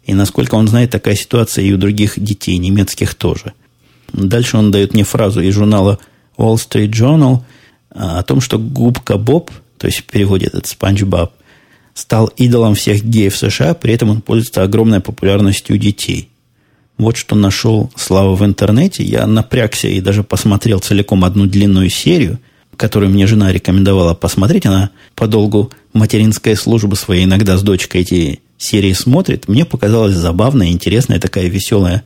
[0.07, 3.53] и насколько он знает, такая ситуация и у других детей, немецких тоже.
[4.13, 5.99] Дальше он дает мне фразу из журнала
[6.39, 7.43] Wall Street Journal–
[7.97, 11.33] о том, что губка Боб, то есть в переводе этот Спанч Баб,
[11.95, 16.29] стал идолом всех геев США, при этом он пользуется огромной популярностью у детей.
[16.99, 19.03] Вот что нашел Слава в интернете.
[19.03, 22.39] Я напрягся и даже посмотрел целиком одну длинную серию,
[22.77, 24.67] которую мне жена рекомендовала посмотреть.
[24.67, 29.49] Она по долгу материнской службы своей иногда с дочкой эти серии смотрит.
[29.49, 32.05] Мне показалось забавная, интересная, такая веселая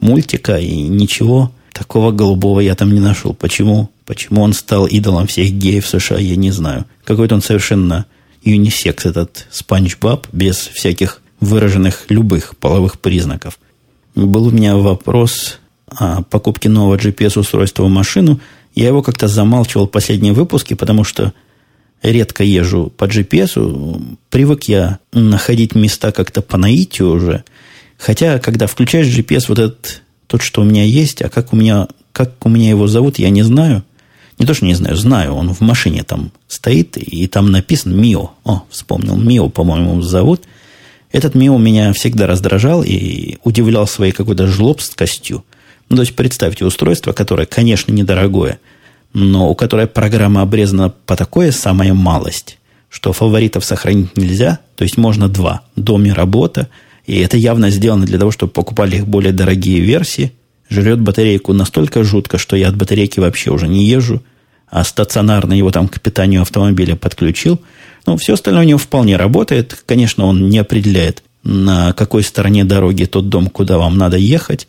[0.00, 3.34] мультика, и ничего такого голубого я там не нашел.
[3.34, 6.86] Почему Почему он стал идолом всех геев в США, я не знаю.
[7.04, 8.06] Какой-то он совершенно
[8.42, 13.58] юнисекс, этот Спанч Баб, без всяких выраженных любых половых признаков.
[14.14, 18.40] Был у меня вопрос о покупке нового GPS-устройства в машину.
[18.76, 21.32] Я его как-то замалчивал в последние выпуски, потому что
[22.02, 24.16] редко езжу по GPS.
[24.30, 27.44] Привык я находить места как-то по наитию уже.
[27.98, 31.88] Хотя, когда включаешь GPS, вот этот, тот, что у меня есть, а как у меня,
[32.12, 33.84] как у меня его зовут, я не знаю–
[34.38, 38.32] не то, что не знаю, знаю, он в машине там стоит, и там написано Мио.
[38.44, 40.42] О, вспомнил, Мио, по-моему, зовут.
[41.10, 45.44] Этот Мио меня всегда раздражал и удивлял своей какой-то жлобсткостью.
[45.88, 48.58] Ну, то есть, представьте устройство, которое, конечно, недорогое,
[49.18, 52.58] но у которой программа обрезана по такой самая малость,
[52.90, 55.62] что фаворитов сохранить нельзя, то есть можно два.
[55.74, 56.68] Дом и работа.
[57.06, 60.32] И это явно сделано для того, чтобы покупали их более дорогие версии–
[60.68, 64.22] жрет батарейку настолько жутко, что я от батарейки вообще уже не езжу,
[64.68, 67.60] а стационарно его там к питанию автомобиля подключил.
[68.06, 69.82] Ну, все остальное у него вполне работает.
[69.86, 74.66] Конечно, он не определяет, на какой стороне дороги тот дом, куда вам надо ехать.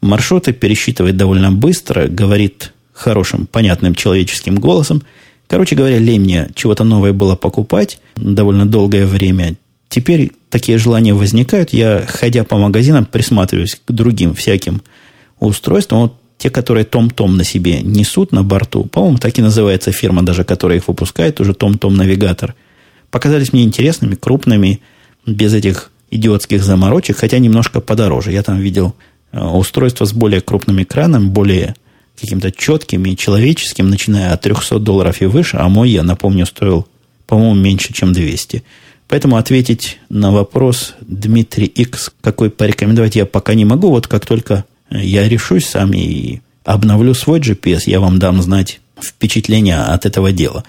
[0.00, 5.02] Маршруты пересчитывает довольно быстро, говорит хорошим, понятным человеческим голосом.
[5.46, 9.56] Короче говоря, лень мне чего-то новое было покупать довольно долгое время.
[9.88, 11.72] Теперь такие желания возникают.
[11.72, 14.82] Я, ходя по магазинам, присматриваюсь к другим всяким
[15.40, 20.22] устройства, вот те, которые Том-Том на себе несут на борту, по-моему, так и называется фирма
[20.22, 22.54] даже, которая их выпускает, уже Том-Том Навигатор,
[23.10, 24.80] показались мне интересными, крупными,
[25.26, 28.32] без этих идиотских заморочек, хотя немножко подороже.
[28.32, 28.94] Я там видел
[29.32, 31.74] э, устройство с более крупным экраном, более
[32.20, 36.86] каким-то четким и человеческим, начиная от 300 долларов и выше, а мой, я напомню, стоил,
[37.26, 38.62] по-моему, меньше, чем 200.
[39.08, 43.88] Поэтому ответить на вопрос Дмитрий X, какой порекомендовать я пока не могу.
[43.88, 49.78] Вот как только я решусь сам и обновлю свой GPS, я вам дам знать впечатления
[49.78, 50.64] от этого дела.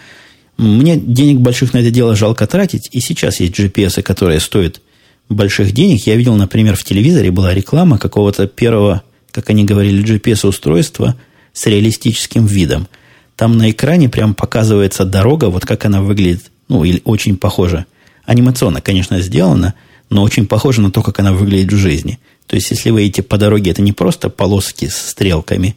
[0.57, 4.81] Мне денег больших на это дело жалко тратить, и сейчас есть GPS, которые стоят
[5.29, 6.05] больших денег.
[6.05, 11.15] Я видел, например, в телевизоре была реклама какого-то первого, как они говорили, GPS-устройства
[11.59, 12.87] с реалистическим видом.
[13.35, 17.85] Там на экране прям показывается дорога, вот как она выглядит, ну, или очень похоже.
[18.25, 19.73] Анимационно, конечно, сделано,
[20.09, 22.17] но очень похоже на то, как она выглядит в жизни.
[22.47, 25.75] То есть, если вы едете по дороге, это не просто полоски с стрелками,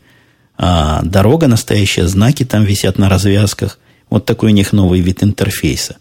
[0.57, 3.81] а дорога настоящая, знаки там висят на развязках.
[4.09, 5.97] Вот такой у них новый вид интерфейса.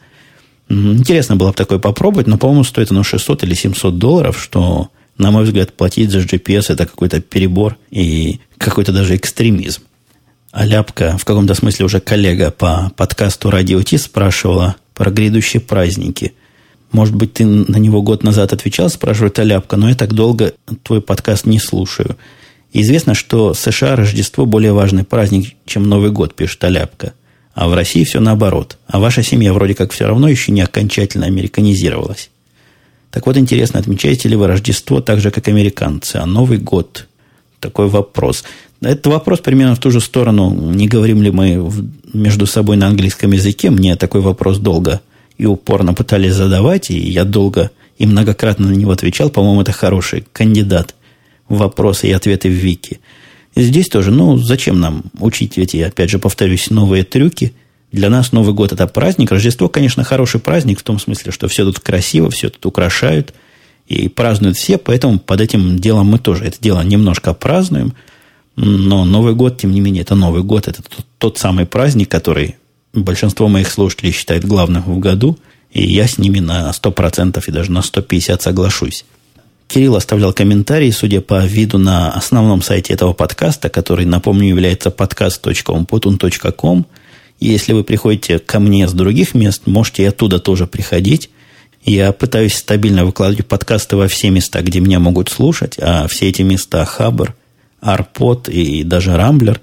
[0.69, 4.89] Интересно было бы такое попробовать, но, по-моему, стоит оно 600 или 700 долларов, что,
[5.21, 9.83] на мой взгляд, платить за GPS это какой-то перебор и какой-то даже экстремизм.
[10.51, 16.33] А Ляпка, в каком-то смысле уже коллега по подкасту «Радио Ти» спрашивала про грядущие праздники–
[16.91, 20.53] может быть, ты на него год назад отвечал, спрашивает Аляпка, но я так долго
[20.83, 22.17] твой подкаст не слушаю.
[22.73, 27.13] известно, что США Рождество более важный праздник, чем Новый год, пишет Аляпка.
[27.53, 28.77] А в России все наоборот.
[28.87, 32.29] А ваша семья вроде как все равно еще не окончательно американизировалась.
[33.11, 37.07] Так вот, интересно, отмечаете ли вы Рождество так же, как американцы, а Новый год?
[37.59, 38.43] Такой вопрос.
[38.81, 40.49] Это вопрос примерно в ту же сторону.
[40.71, 41.71] Не говорим ли мы
[42.13, 43.69] между собой на английском языке?
[43.69, 45.01] Мне такой вопрос долго
[45.37, 49.29] и упорно пытались задавать, и я долго и многократно на него отвечал.
[49.29, 50.95] По-моему, это хороший кандидат
[51.49, 52.99] в вопросы и ответы в Вики.
[53.55, 57.53] Здесь тоже, ну, зачем нам учить эти, опять же, повторюсь, новые трюки?
[57.91, 59.31] Для нас Новый год– это праздник.
[59.31, 63.33] Рождество, конечно, хороший праздник в том смысле, что все тут красиво, все тут украшают
[63.87, 67.93] и празднуют все, поэтому под этим делом мы тоже это дело немножко празднуем.
[68.55, 72.55] Но Новый год, тем не менее, это Новый год, это тот, тот самый праздник, который
[72.93, 75.37] большинство моих слушателей считает главным в году,
[75.71, 79.05] и я с ними на 100% и даже на 150% соглашусь.
[79.67, 86.85] Кирилл оставлял комментарий, судя по виду на основном сайте этого подкаста, который, напомню, является podcast.umputun.com.
[87.41, 91.29] Если вы приходите ко мне с других мест, можете и оттуда тоже приходить.
[91.83, 96.43] Я пытаюсь стабильно выкладывать подкасты во все места, где меня могут слушать, а все эти
[96.43, 97.35] места Хабр,
[97.81, 99.59] Арпод и даже Рамблер.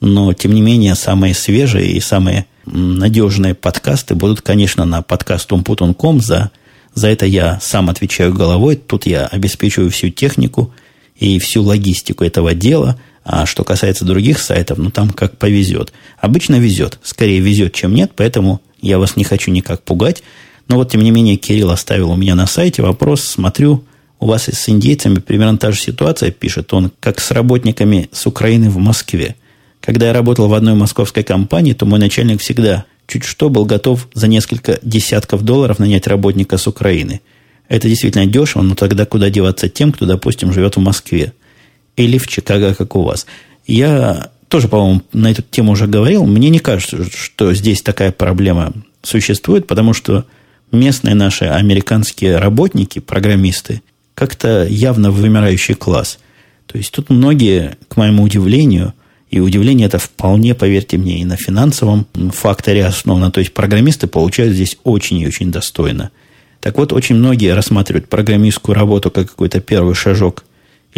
[0.00, 6.50] Но, тем не менее, самые свежие и самые надежные подкасты будут, конечно, на подкаст.umputun.com за
[6.94, 8.74] за это я сам отвечаю головой.
[8.74, 10.72] Тут я обеспечиваю всю технику
[11.14, 12.98] и всю логистику этого дела.
[13.30, 15.92] А что касается других сайтов, ну там как повезет.
[16.18, 16.98] Обычно везет.
[17.02, 20.22] Скорее везет, чем нет, поэтому я вас не хочу никак пугать.
[20.66, 23.22] Но вот, тем не менее, Кирилл оставил у меня на сайте вопрос.
[23.22, 23.84] Смотрю,
[24.18, 28.70] у вас с индейцами примерно та же ситуация, пишет он, как с работниками с Украины
[28.70, 29.36] в Москве.
[29.82, 34.08] Когда я работал в одной московской компании, то мой начальник всегда чуть что был готов
[34.14, 37.20] за несколько десятков долларов нанять работника с Украины.
[37.68, 41.34] Это действительно дешево, но тогда куда деваться тем, кто, допустим, живет в Москве
[41.98, 43.26] или в Чикаго, как у вас.
[43.66, 46.24] Я тоже, по-моему, на эту тему уже говорил.
[46.24, 48.72] Мне не кажется, что здесь такая проблема
[49.02, 50.24] существует, потому что
[50.72, 53.82] местные наши американские работники, программисты,
[54.14, 56.18] как-то явно вымирающий класс.
[56.66, 58.94] То есть тут многие, к моему удивлению,
[59.30, 63.30] и удивление это вполне, поверьте мне, и на финансовом факторе основано.
[63.30, 66.10] То есть программисты получают здесь очень и очень достойно.
[66.60, 70.44] Так вот, очень многие рассматривают программистскую работу как какой-то первый шажок,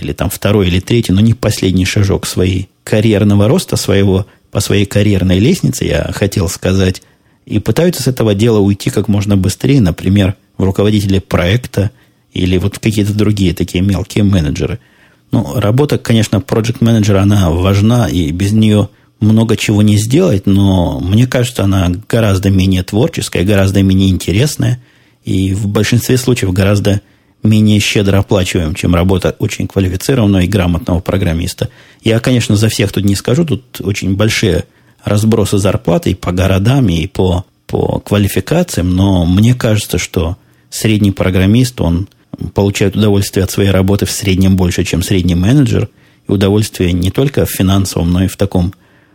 [0.01, 4.87] или там второй или третий, но не последний шажок своей карьерного роста, своего, по своей
[4.87, 7.03] карьерной лестнице, я хотел сказать,
[7.47, 11.91] и пытаются с этого дела уйти как можно быстрее, например, в руководители проекта
[12.33, 14.79] или вот какие-то другие такие мелкие менеджеры–
[15.33, 18.89] ну, работа, конечно, проект менеджера она важна, и без нее
[19.21, 24.81] много чего не сделать, но мне кажется, она гораздо менее творческая, гораздо менее интересная,
[25.25, 27.01] и в большинстве случаев гораздо
[27.43, 31.69] менее щедро оплачиваем, чем работа очень квалифицированного и грамотного программиста.
[32.03, 34.65] Я, конечно, за всех тут не скажу, тут очень большие
[35.05, 40.37] разбросы зарплаты и по городам, и по, по квалификациям, но мне кажется, что
[40.69, 42.09] средний программист, он
[42.55, 45.89] получают удовольствие от своей работы в среднем больше, чем средний менеджер,
[46.29, 48.73] и удовольствие не только в финансовом, но и в таком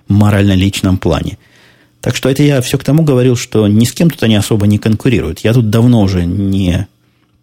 [0.08, 1.38] морально-личном плане.
[2.02, 4.68] Так что это я все к тому говорил, что ни с кем тут они особо
[4.68, 5.40] не конкурируют.
[5.40, 6.88] Я тут давно уже не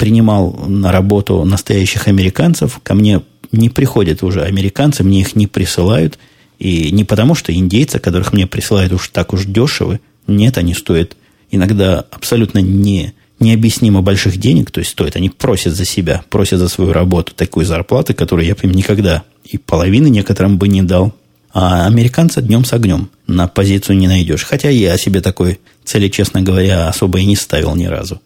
[0.03, 2.81] принимал на работу настоящих американцев.
[2.83, 3.23] Ко мне
[3.53, 6.19] не приходят уже американцы, мне их не присылают.
[6.59, 10.01] И не потому, что индейцы, которых мне присылают уж так уж дешевы.
[10.27, 11.17] Нет, они стоят
[11.53, 16.69] иногда абсолютно не необъяснимо больших денег, то есть стоит, они просят за себя, просят за
[16.69, 21.15] свою работу такую зарплату, которую я бы им никогда и половины некоторым бы не дал.
[21.55, 24.43] А американца днем с огнем на позицию не найдешь.
[24.43, 28.21] Хотя я себе такой цели, честно говоря, особо и не ставил ни разу.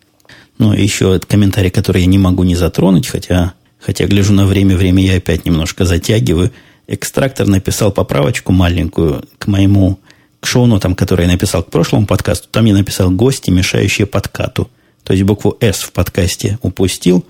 [0.58, 5.04] Ну, еще комментарий, который я не могу не затронуть, хотя, хотя гляжу на время, время
[5.04, 6.52] я опять немножко затягиваю.
[6.86, 9.98] Экстрактор написал поправочку маленькую к моему
[10.40, 12.48] к шоу-нотам, который я написал к прошлому подкасту.
[12.50, 14.70] Там я написал гости, мешающие подкату
[15.06, 17.24] то есть букву «С» в подкасте упустил.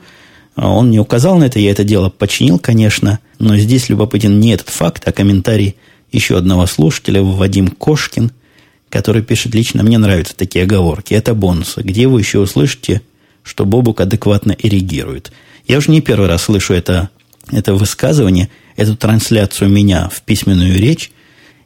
[0.55, 4.55] А он не указал на это, я это дело починил, конечно, но здесь любопытен не
[4.55, 5.77] этот факт, а комментарий
[6.11, 8.33] еще одного слушателя, Вадим Кошкин,
[8.89, 13.03] который пишет лично, мне нравятся такие оговорки, это бонусы, где вы еще услышите,
[13.47, 15.32] что Бобук адекватно эрегирует.
[15.66, 17.09] Я уже не первый раз слышу это,
[17.51, 21.12] это высказывание, эту трансляцию меня в письменную речь,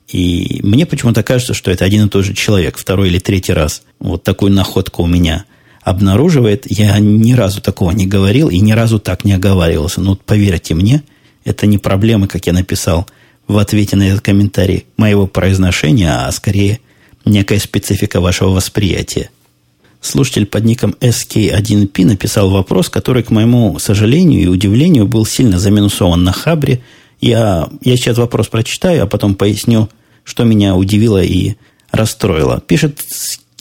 [0.06, 3.82] и мне почему-то кажется, что это один и тот же человек, второй или третий раз.
[3.98, 5.44] Вот такую находку у меня–
[5.82, 6.66] обнаруживает.
[6.70, 10.00] Я ни разу такого не говорил и ни разу так не оговаривался.
[10.00, 11.02] Вот поверьте мне,
[11.44, 13.06] это не проблема, как я написал
[13.46, 16.80] в ответе на этот комментарий моего произношения, а скорее
[17.24, 19.30] некая специфика вашего восприятия.
[20.01, 26.24] Слушатель под ником SK1P написал вопрос, который, к моему сожалению и удивлению, был сильно заминусован
[26.24, 26.80] на Хабре.
[27.20, 29.90] Я, я сейчас вопрос прочитаю, а потом поясню,
[30.24, 31.57] что меня удивило и
[31.90, 32.62] расстроило.
[32.66, 33.05] Пишет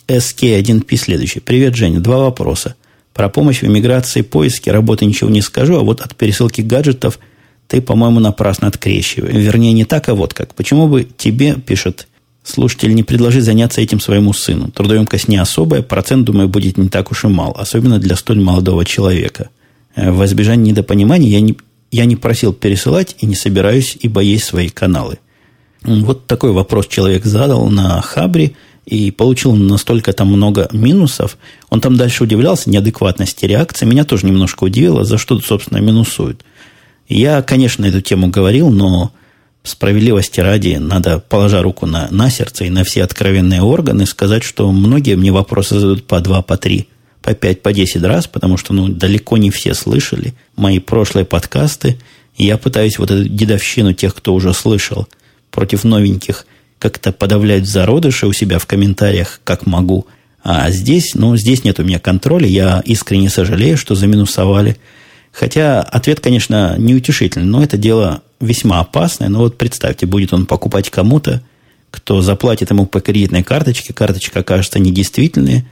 [0.07, 1.41] SK1P следующий.
[1.41, 1.99] Привет, Женя.
[1.99, 2.75] Два вопроса.
[3.13, 7.19] Про помощь в иммиграции, поиске, работы ничего не скажу, а вот от пересылки гаджетов
[7.67, 9.35] ты, по-моему, напрасно открещиваешь.
[9.35, 10.55] Вернее, не так, а вот как.
[10.55, 12.07] Почему бы тебе, пишет
[12.43, 14.71] слушатель, не предложить заняться этим своему сыну?
[14.71, 18.85] Трудоемкость не особая, процент, думаю, будет не так уж и мал, особенно для столь молодого
[18.85, 19.49] человека.
[19.95, 21.57] Э, в избежание недопонимания я не,
[21.91, 25.19] я не просил пересылать и не собираюсь, ибо есть свои каналы.
[25.83, 28.53] Вот такой вопрос человек задал на Хабре–
[28.89, 31.37] и получил настолько там много минусов.
[31.69, 33.85] Он там дальше удивлялся неадекватности реакции.
[33.85, 36.43] Меня тоже немножко удивило, за что, собственно, минусуют.
[37.07, 39.11] Я, конечно, эту тему говорил, но
[39.63, 44.71] справедливости ради надо, положа руку на, на сердце и на все откровенные органы, сказать, что
[44.71, 46.87] многие мне вопросы задают по два, по три,
[47.21, 51.99] по пять, по десять раз, потому что ну, далеко не все слышали мои прошлые подкасты.
[52.37, 55.07] И я пытаюсь вот эту дедовщину тех, кто уже слышал,
[55.51, 56.45] против новеньких–
[56.79, 60.07] как-то подавлять зародыши у себя в комментариях, как могу.
[60.41, 62.47] А здесь, ну, здесь нет у меня контроля.
[62.47, 64.77] Я искренне сожалею, что заминусовали.
[65.31, 69.29] Хотя ответ, конечно, неутешительный, но это дело весьма опасное.
[69.29, 71.41] Но вот представьте, будет он покупать кому-то,
[71.91, 75.65] кто заплатит ему по кредитной карточке, карточка окажется недействительной,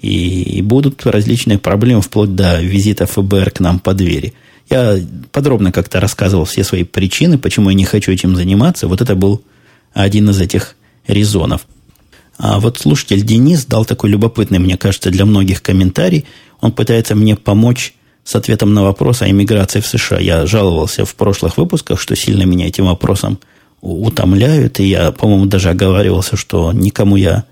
[0.00, 4.32] и будут различные проблемы вплоть до визита ФБР к нам по двери.
[4.70, 4.98] Я
[5.32, 8.86] подробно как-то рассказывал все свои причины, почему я не хочу этим заниматься.
[8.86, 9.42] Вот это был
[9.94, 11.66] один из этих резонов.
[12.36, 16.26] А вот слушатель Денис дал такой любопытный, мне кажется, для многих комментарий.
[16.60, 17.94] Он пытается мне помочь
[18.28, 20.18] с ответом на вопрос о иммиграции в США.
[20.18, 23.38] Я жаловался в прошлых выпусках, что сильно меня этим вопросом
[23.80, 24.80] утомляют.
[24.80, 27.46] И я, по-моему, даже оговаривался, что никому я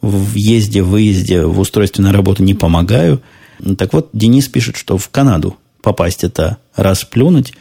[0.00, 3.20] в въезде, выезде, в устройстве на работу не помогаю.
[3.76, 7.52] Так вот, Денис пишет, что в Канаду попасть это расплюнуть.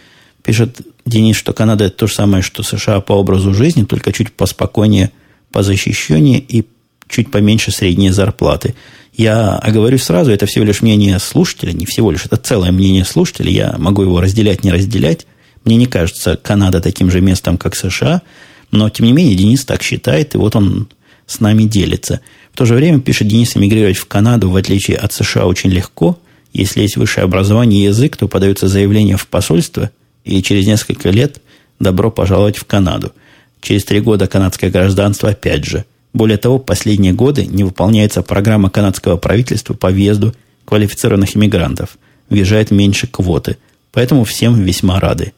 [0.41, 4.31] Пишет Денис, что Канада это то же самое, что США по образу жизни, только чуть
[4.31, 5.11] поспокойнее,
[5.51, 6.65] позащищеннее и
[7.09, 8.75] чуть поменьше средние зарплаты.
[9.21, 13.51] Я оговорю сразу, это всего лишь мнение слушателя, не всего лишь, это целое мнение слушателя,
[13.51, 15.27] я могу его разделять, не разделять.
[15.63, 18.23] Мне не кажется Канада таким же местом, как США,
[18.71, 20.87] но, тем не менее, Денис так считает, и вот он
[21.27, 22.21] с нами делится.
[22.51, 26.17] В то же время, пишет Денис, эмигрировать в Канаду, в отличие от США, очень легко.
[26.51, 29.91] Если есть высшее образование и язык, то подается заявление в посольство–
[30.23, 31.41] и через несколько лет
[31.79, 33.13] добро пожаловать в Канаду.
[33.61, 35.85] Через три года канадское гражданство опять же.
[36.13, 40.35] Более того, последние годы не выполняется программа канадского правительства по въезду
[40.65, 41.97] квалифицированных иммигрантов.
[42.29, 43.57] Въезжает меньше квоты.
[43.91, 45.33] Поэтому всем весьма рады.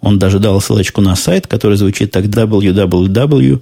[0.00, 3.60] Он даже дал ссылочку на сайт, который звучит так www.cic.gc.ca.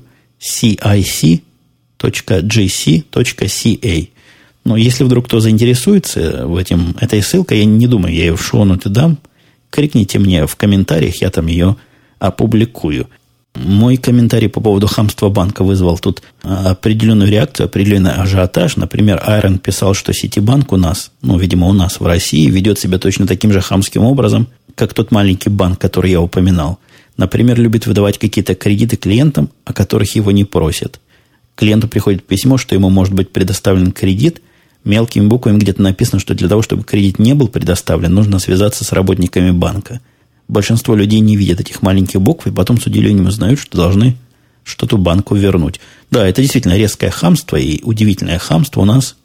[4.64, 8.44] Но если вдруг кто заинтересуется в этим, этой ссылкой, я не думаю, я ее в
[8.44, 9.18] шоу-ноты дам–
[9.76, 11.76] крикните мне в комментариях, я там ее
[12.18, 13.08] опубликую.
[13.56, 18.76] Мой комментарий по поводу хамства банка вызвал тут определенную реакцию, определенный ажиотаж.
[18.76, 22.98] Например, Айрон писал, что Ситибанк у нас, ну, видимо, у нас в России, ведет себя
[22.98, 26.78] точно таким же хамским образом, как тот маленький банк, который я упоминал.
[27.16, 31.00] Например, любит выдавать какие-то кредиты клиентам, о которых его не просят.
[31.54, 34.42] Клиенту приходит письмо, что ему может быть предоставлен кредит,
[34.84, 38.92] мелкими буквами где-то написано, что для того, чтобы кредит не был предоставлен, нужно связаться с
[38.92, 40.00] работниками банка.
[40.48, 44.16] Большинство людей не видят этих маленьких букв, и потом с удивлением узнают, что должны
[44.64, 45.80] что-то банку вернуть.
[46.10, 49.16] Да, это действительно резкое хамство и удивительное хамство у нас.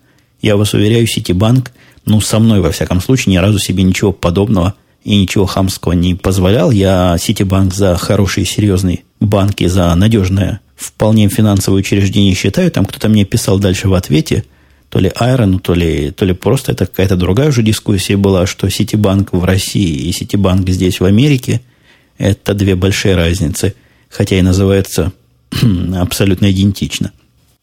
[0.42, 1.72] Я вас уверяю, Ситибанк,
[2.06, 6.16] ну, со мной, во всяком случае, ни разу себе ничего подобного и ничего хамского не
[6.16, 6.72] позволял.
[6.72, 12.72] Я Ситибанк за хороший серьезный банк и за надежное вполне финансовое учреждение считаю.
[12.72, 14.46] Там кто-то мне писал дальше в ответе–
[14.92, 18.70] то ли Айрону, то ли, то ли просто это какая-то другая уже дискуссия была, что
[18.70, 21.62] Ситибанк в России и Ситибанк здесь в Америке–
[22.18, 23.74] это две большие разницы,
[24.10, 25.14] хотя и называются
[25.96, 27.14] абсолютно идентично.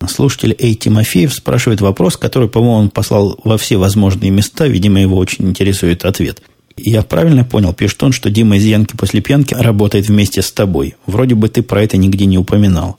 [0.08, 4.66] Слушатель Эй Тимофеев спрашивает вопрос, который, по-моему, он послал во все возможные места.
[4.66, 6.40] Видимо, его очень интересует ответ.
[6.78, 10.94] Я правильно понял, пишет он, что Дима из Янки после пьянки работает вместе с тобой.
[11.04, 12.97] Вроде бы ты про это нигде не упоминал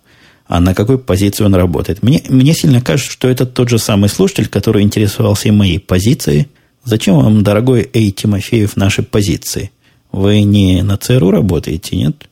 [0.50, 2.02] а на какой позиции он работает.
[2.02, 6.47] Мне, мне сильно кажется, что это тот же самый слушатель, который интересовался и моей позицией.
[6.84, 9.70] Зачем вам, дорогой Эй Тимофеев, наши позиции?
[10.12, 12.28] Вы не на ЦРУ работаете, нет?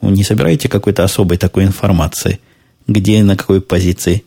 [0.00, 2.40] Вы не собираете какой-то особой такой информации,
[2.88, 4.24] где, на какой позиции,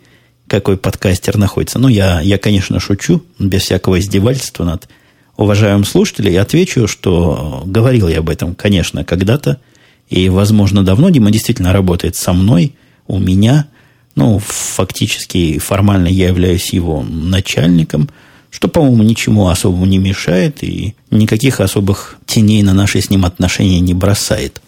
[0.48, 1.80] какой подкастер находится?
[1.80, 4.88] Ну, я, я конечно, шучу, без всякого издевательства над
[5.36, 9.60] уважаемым слушателем, и отвечу, что говорил я об этом, конечно, когда-то,
[10.08, 12.76] и, возможно, давно Дима действительно работает со мной–
[13.08, 13.68] у меня,
[14.16, 18.10] ну, фактически, формально я являюсь его начальником,
[18.50, 23.80] что, по-моему, ничему особому не мешает и никаких особых теней на наши с ним отношения
[23.80, 24.62] не бросает.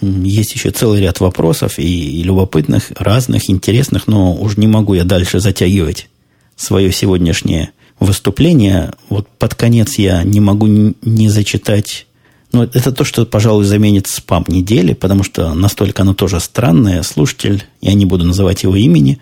[0.00, 5.04] Есть еще целый ряд вопросов и, и любопытных, разных, интересных, но уж не могу я
[5.04, 6.08] дальше затягивать
[6.56, 8.92] свое сегодняшнее выступление.
[9.08, 12.06] Вот под конец я не могу не зачитать
[12.54, 17.02] ну, это то, что, пожалуй, заменит спам недели, потому что настолько оно тоже странное.
[17.02, 19.18] Слушатель, я не буду называть его имени,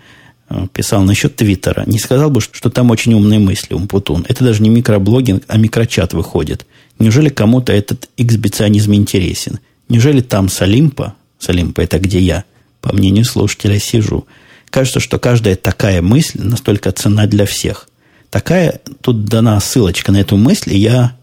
[0.49, 1.83] э, писал насчет Твиттера.
[1.87, 4.25] Не сказал бы, что там очень умные мысли, Умпутун.
[4.29, 6.65] Это даже не микроблогинг, а микрочат выходит.
[6.99, 9.59] Неужели кому-то этот эксбиционизм интересен?
[9.89, 12.43] Неужели там Салимпа, Салимпа это где я,
[12.81, 14.25] по мнению слушателя, сижу,
[14.69, 17.89] кажется, что каждая такая мысль настолько ценна для всех.
[18.29, 21.15] Такая, тут дана ссылочка на эту мысль, и я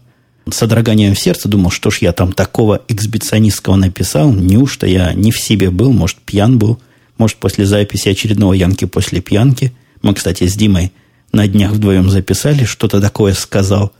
[0.53, 5.39] содроганием в сердце думал, что ж я там такого эксбиционистского написал, неужто я не в
[5.39, 6.79] себе был, может, пьян был,
[7.17, 9.73] может, после записи очередного Янки после пьянки.
[10.01, 10.91] Мы, кстати, с Димой
[11.31, 13.93] на днях вдвоем записали, что-то такое сказал,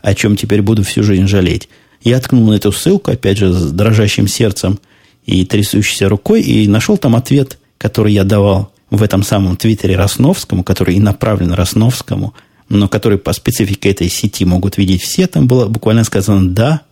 [0.00, 1.68] о чем теперь буду всю жизнь жалеть.
[2.02, 4.78] Я ткнул на эту ссылку, опять же, с дрожащим сердцем
[5.26, 10.64] и трясущейся рукой, и нашел там ответ, который я давал в этом самом твиттере Росновскому,
[10.64, 12.34] который и направлен Росновскому,
[12.68, 15.26] но который по специфике этой сети могут видеть все.
[15.26, 16.82] Там было буквально сказано «да»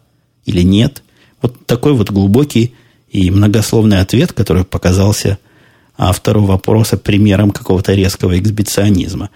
[0.44, 1.02] или «нет».
[1.42, 2.74] Вот такой вот глубокий
[3.10, 5.38] и многословный ответ, который показался
[5.98, 9.30] автору вопроса примером какого-то резкого эксбиционизма.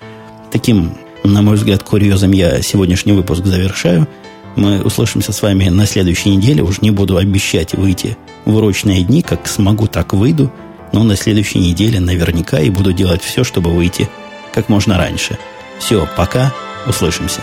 [0.51, 0.93] Таким,
[1.25, 4.09] на мой взгляд, курьезом я сегодняшний выпуск завершаю.
[4.57, 6.63] Мы услышимся с вами на следующей неделе.
[6.63, 10.53] Уж не буду обещать выйти в урочные дни, как смогу, так выйду.
[10.93, 14.09] Но на следующей неделе наверняка и буду делать все, чтобы выйти
[14.53, 15.39] как можно раньше.
[15.81, 16.53] Все, пока,
[16.87, 17.43] услышимся.